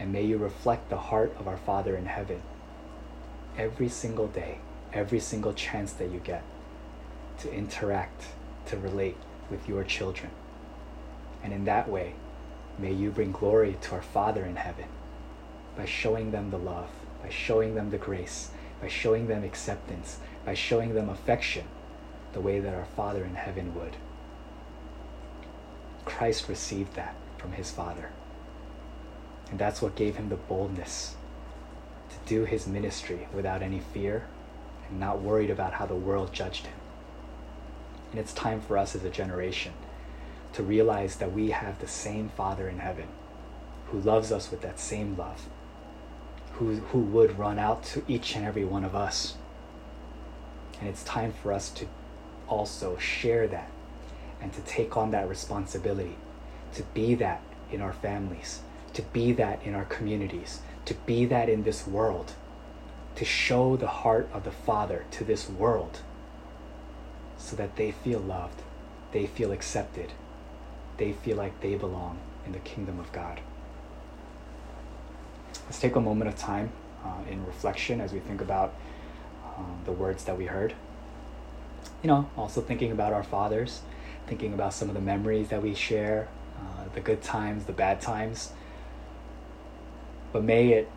And 0.00 0.12
may 0.12 0.24
you 0.24 0.38
reflect 0.38 0.88
the 0.88 0.96
heart 0.96 1.36
of 1.38 1.46
our 1.46 1.58
Father 1.58 1.94
in 1.94 2.06
heaven 2.06 2.40
every 3.58 3.90
single 3.90 4.28
day, 4.28 4.58
every 4.94 5.20
single 5.20 5.52
chance 5.52 5.92
that 5.92 6.10
you 6.10 6.20
get 6.20 6.42
to 7.40 7.52
interact, 7.52 8.28
to 8.66 8.78
relate 8.78 9.18
with 9.50 9.68
your 9.68 9.84
children. 9.84 10.30
And 11.42 11.52
in 11.52 11.66
that 11.66 11.88
way, 11.88 12.14
may 12.78 12.92
you 12.92 13.10
bring 13.10 13.30
glory 13.30 13.76
to 13.82 13.94
our 13.94 14.02
Father 14.02 14.44
in 14.44 14.56
heaven 14.56 14.86
by 15.76 15.84
showing 15.84 16.30
them 16.30 16.50
the 16.50 16.58
love, 16.58 16.88
by 17.22 17.28
showing 17.28 17.74
them 17.74 17.90
the 17.90 17.98
grace, 17.98 18.50
by 18.80 18.88
showing 18.88 19.28
them 19.28 19.44
acceptance, 19.44 20.18
by 20.46 20.54
showing 20.54 20.94
them 20.94 21.10
affection 21.10 21.66
the 22.32 22.40
way 22.40 22.58
that 22.58 22.74
our 22.74 22.86
Father 22.96 23.24
in 23.24 23.34
heaven 23.34 23.74
would. 23.74 23.96
Christ 26.06 26.48
received 26.48 26.94
that 26.94 27.14
from 27.36 27.52
his 27.52 27.70
Father. 27.70 28.10
And 29.50 29.58
that's 29.58 29.82
what 29.82 29.96
gave 29.96 30.16
him 30.16 30.28
the 30.28 30.36
boldness 30.36 31.16
to 32.10 32.16
do 32.28 32.44
his 32.44 32.66
ministry 32.66 33.28
without 33.34 33.62
any 33.62 33.80
fear 33.80 34.26
and 34.88 35.00
not 35.00 35.20
worried 35.20 35.50
about 35.50 35.74
how 35.74 35.86
the 35.86 35.94
world 35.94 36.32
judged 36.32 36.66
him. 36.66 36.78
And 38.10 38.20
it's 38.20 38.32
time 38.32 38.60
for 38.60 38.76
us 38.76 38.94
as 38.94 39.04
a 39.04 39.10
generation 39.10 39.72
to 40.52 40.62
realize 40.62 41.16
that 41.16 41.32
we 41.32 41.50
have 41.50 41.78
the 41.78 41.86
same 41.86 42.28
Father 42.30 42.68
in 42.68 42.78
heaven 42.78 43.06
who 43.86 44.00
loves 44.00 44.32
us 44.32 44.50
with 44.50 44.62
that 44.62 44.78
same 44.78 45.16
love, 45.16 45.48
who, 46.52 46.76
who 46.76 47.00
would 47.00 47.38
run 47.38 47.58
out 47.58 47.82
to 47.84 48.04
each 48.08 48.36
and 48.36 48.44
every 48.44 48.64
one 48.64 48.84
of 48.84 48.94
us. 48.94 49.36
And 50.80 50.88
it's 50.88 51.04
time 51.04 51.32
for 51.32 51.52
us 51.52 51.70
to 51.70 51.86
also 52.48 52.96
share 52.98 53.46
that 53.48 53.70
and 54.40 54.52
to 54.52 54.60
take 54.62 54.96
on 54.96 55.10
that 55.10 55.28
responsibility, 55.28 56.16
to 56.74 56.82
be 56.94 57.14
that 57.16 57.42
in 57.70 57.80
our 57.80 57.92
families, 57.92 58.62
to 58.94 59.02
be 59.02 59.32
that 59.32 59.62
in 59.64 59.74
our 59.74 59.84
communities, 59.84 60.60
to 60.84 60.94
be 60.94 61.24
that 61.26 61.48
in 61.48 61.62
this 61.62 61.86
world, 61.86 62.32
to 63.16 63.24
show 63.24 63.76
the 63.76 63.86
heart 63.86 64.28
of 64.32 64.44
the 64.44 64.50
Father 64.50 65.04
to 65.10 65.24
this 65.24 65.48
world 65.48 66.00
so 67.36 67.56
that 67.56 67.76
they 67.76 67.90
feel 67.90 68.20
loved, 68.20 68.62
they 69.12 69.26
feel 69.26 69.52
accepted, 69.52 70.12
they 70.96 71.12
feel 71.12 71.36
like 71.36 71.60
they 71.60 71.74
belong 71.74 72.18
in 72.46 72.52
the 72.52 72.58
kingdom 72.58 72.98
of 72.98 73.10
God. 73.12 73.40
Let's 75.64 75.80
take 75.80 75.96
a 75.96 76.00
moment 76.00 76.28
of 76.28 76.36
time 76.36 76.72
uh, 77.04 77.30
in 77.30 77.44
reflection 77.46 78.00
as 78.00 78.12
we 78.12 78.18
think 78.20 78.40
about 78.40 78.74
um, 79.44 79.80
the 79.84 79.92
words 79.92 80.24
that 80.24 80.36
we 80.36 80.46
heard. 80.46 80.74
You 82.02 82.08
know, 82.08 82.30
also 82.36 82.60
thinking 82.60 82.92
about 82.92 83.12
our 83.12 83.22
fathers, 83.22 83.82
thinking 84.26 84.52
about 84.52 84.74
some 84.74 84.88
of 84.88 84.94
the 84.94 85.00
memories 85.00 85.48
that 85.48 85.62
we 85.62 85.74
share, 85.74 86.28
uh, 86.58 86.84
the 86.94 87.00
good 87.00 87.22
times, 87.22 87.64
the 87.64 87.72
bad 87.72 88.00
times. 88.00 88.52
But 90.32 90.44
may 90.44 90.68
it 90.68 90.90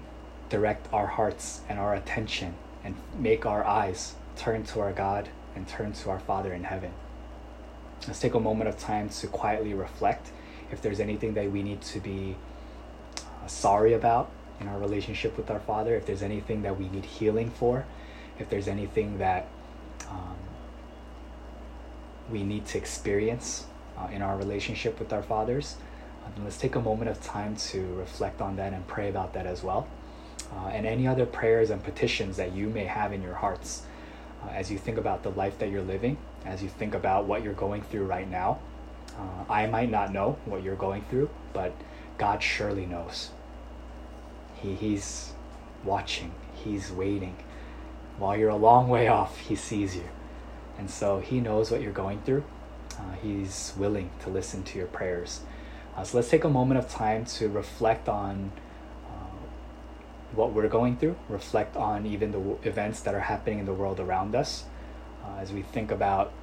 direct 0.50 0.92
our 0.94 1.08
hearts 1.08 1.62
and 1.68 1.80
our 1.80 1.96
attention 1.96 2.54
and 2.84 2.96
make 3.18 3.46
our 3.46 3.66
eyes 3.66 4.16
turn 4.36 4.64
to 4.66 4.80
our 4.82 4.92
God 4.92 5.30
and 5.56 5.68
turn 5.68 5.94
to 5.94 6.10
our 6.10 6.20
Father 6.20 6.54
in 6.54 6.64
heaven. 6.64 6.92
Let's 8.08 8.20
take 8.20 8.34
a 8.34 8.40
moment 8.40 8.68
of 8.68 8.78
time 8.78 9.10
to 9.10 9.28
quietly 9.28 9.74
reflect 9.74 10.32
if 10.72 10.82
there's 10.82 11.00
anything 11.00 11.34
that 11.36 11.52
we 11.52 11.64
need 11.64 11.82
to 11.82 12.00
be 12.00 12.36
uh, 13.18 13.48
sorry 13.48 13.94
about 13.94 14.30
in 14.60 14.68
our 14.68 14.78
relationship 14.78 15.38
with 15.38 15.50
our 15.50 15.60
Father, 15.60 15.96
if 15.96 16.06
there's 16.06 16.24
anything 16.24 16.64
that 16.64 16.78
we 16.78 16.90
need 16.90 17.06
healing 17.06 17.52
for, 17.52 17.86
if 18.40 18.50
there's 18.50 18.68
anything 18.68 19.18
that 19.20 19.48
um, 20.10 20.36
we 22.32 22.44
need 22.44 22.66
to 22.68 22.78
experience 22.78 23.66
uh, 23.98 24.08
in 24.12 24.22
our 24.22 24.38
relationship 24.38 25.00
with 25.00 25.14
our 25.14 25.24
fathers, 25.24 25.78
let's 26.44 26.58
take 26.58 26.76
a 26.76 26.82
moment 26.82 27.10
of 27.10 27.22
time 27.22 27.56
to 27.56 27.82
reflect 27.96 28.42
on 28.42 28.56
that 28.58 28.74
and 28.74 28.86
pray 28.88 29.10
about 29.10 29.34
that 29.34 29.46
as 29.46 29.64
well. 29.64 29.88
Uh, 30.52 30.68
and 30.68 30.86
any 30.86 31.08
other 31.08 31.26
prayers 31.26 31.70
and 31.70 31.84
petitions 31.84 32.38
that 32.38 32.54
you 32.54 32.70
may 32.70 32.86
have 32.86 33.12
in 33.12 33.24
your 33.24 33.34
hearts 33.34 33.84
uh, 34.44 34.50
as 34.52 34.72
you 34.72 34.78
think 34.78 34.98
about 34.98 35.24
the 35.24 35.32
life 35.32 35.58
that 35.60 35.70
you're 35.70 35.82
living, 35.82 36.18
as 36.46 36.62
you 36.62 36.70
think 36.70 36.94
about 36.94 37.26
what 37.26 37.44
you're 37.44 37.54
going 37.54 37.82
through 37.82 38.06
right 38.06 38.30
now. 38.30 38.60
Uh, 39.18 39.52
I 39.52 39.68
might 39.68 39.90
not 39.90 40.12
know 40.12 40.38
what 40.46 40.64
you're 40.64 40.76
going 40.76 41.04
through, 41.10 41.30
but 41.54 41.74
God 42.18 42.42
surely 42.42 42.86
knows. 42.86 43.32
He, 44.56 44.76
he's 44.76 45.34
watching, 45.84 46.34
He's 46.54 46.92
waiting. 46.92 47.36
While 48.18 48.38
you're 48.38 48.50
a 48.50 48.56
long 48.56 48.90
way 48.90 49.08
off, 49.08 49.40
He 49.40 49.56
sees 49.56 49.96
you. 49.96 50.08
And 50.78 50.90
so 50.90 51.20
He 51.20 51.40
knows 51.40 51.72
what 51.72 51.82
you're 51.82 51.92
going 51.92 52.22
through. 52.22 52.44
Uh, 53.00 53.14
he's 53.22 53.74
willing 53.78 54.10
to 54.22 54.30
listen 54.30 54.64
to 54.64 54.78
your 54.78 54.88
prayers. 54.88 55.42
Uh, 55.96 56.04
so 56.04 56.18
let's 56.18 56.30
take 56.30 56.44
a 56.44 56.50
moment 56.50 56.80
of 56.80 56.90
time 56.90 57.24
to 57.24 57.48
reflect 57.50 58.10
on 58.10 58.52
uh, 59.08 59.38
what 60.34 60.52
we're 60.52 60.68
going 60.68 60.98
through, 60.98 61.16
reflect 61.30 61.76
on 61.76 62.06
even 62.06 62.32
the 62.32 62.40
w- 62.40 62.58
events 62.64 63.02
that 63.02 63.14
are 63.14 63.20
happening 63.22 63.60
in 63.60 63.66
the 63.66 63.74
world 63.74 64.00
around 64.00 64.36
us 64.36 64.66
uh, 65.24 65.38
as 65.40 65.52
we 65.52 65.62
think 65.62 65.92
about 65.92 66.34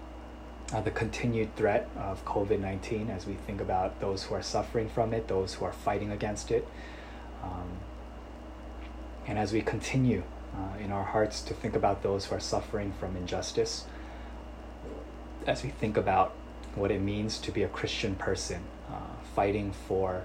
uh, 0.73 0.81
the 0.81 0.91
continued 0.91 1.55
threat 1.57 1.89
of 1.97 2.25
COVID 2.25 2.61
19, 2.61 3.11
as 3.11 3.27
we 3.27 3.35
think 3.35 3.61
about 3.61 4.01
those 4.01 4.25
who 4.25 4.35
are 4.35 4.43
suffering 4.43 4.89
from 4.89 5.13
it, 5.13 5.27
those 5.27 5.55
who 5.55 5.65
are 5.65 5.73
fighting 5.73 6.13
against 6.13 6.53
it. 6.53 6.67
Um, 7.43 7.79
and 9.27 9.39
as 9.39 9.53
we 9.53 9.63
continue 9.63 10.23
uh, 10.57 10.79
in 10.79 10.93
our 10.93 11.05
hearts 11.05 11.43
to 11.43 11.55
think 11.55 11.75
about 11.75 12.03
those 12.03 12.27
who 12.27 12.37
are 12.37 12.41
suffering 12.41 12.93
from 12.93 13.17
injustice, 13.17 13.85
as 15.47 15.65
we 15.65 15.71
think 15.71 15.97
about 15.97 16.35
what 16.77 16.93
it 16.93 17.01
means 17.01 17.39
to 17.39 17.51
be 17.51 17.65
a 17.65 17.69
Christian 17.69 18.15
person, 18.15 18.63
fighting 19.35 19.73
for 19.73 20.23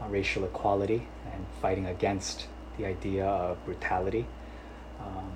uh, 0.00 0.08
racial 0.08 0.44
equality 0.44 1.06
and 1.32 1.46
fighting 1.60 1.86
against 1.86 2.46
the 2.78 2.86
idea 2.86 3.26
of 3.26 3.64
brutality, 3.64 4.26
um, 5.00 5.32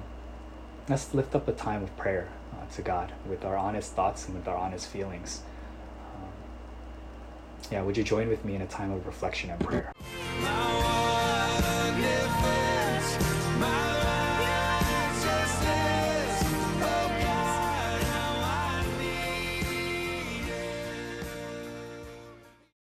let's 0.88 1.14
lift 1.14 1.34
up 1.34 1.48
a 1.48 1.52
time 1.52 1.82
of 1.82 1.96
prayer 1.96 2.28
uh, 2.52 2.74
to 2.74 2.82
God 2.82 3.12
with 3.28 3.44
our 3.44 3.56
honest 3.56 3.92
thoughts 3.92 4.26
and 4.26 4.36
with 4.36 4.48
our 4.48 4.56
honest 4.56 4.88
feelings. 4.88 5.42
Um, 6.14 6.30
yeah, 7.70 7.82
would 7.82 7.96
you 7.96 8.04
join 8.04 8.28
with 8.28 8.44
me 8.44 8.54
in 8.54 8.62
a 8.62 8.66
time 8.66 8.92
of 8.92 9.06
reflection 9.06 9.50
and 9.50 9.60
prayer? 9.60 9.92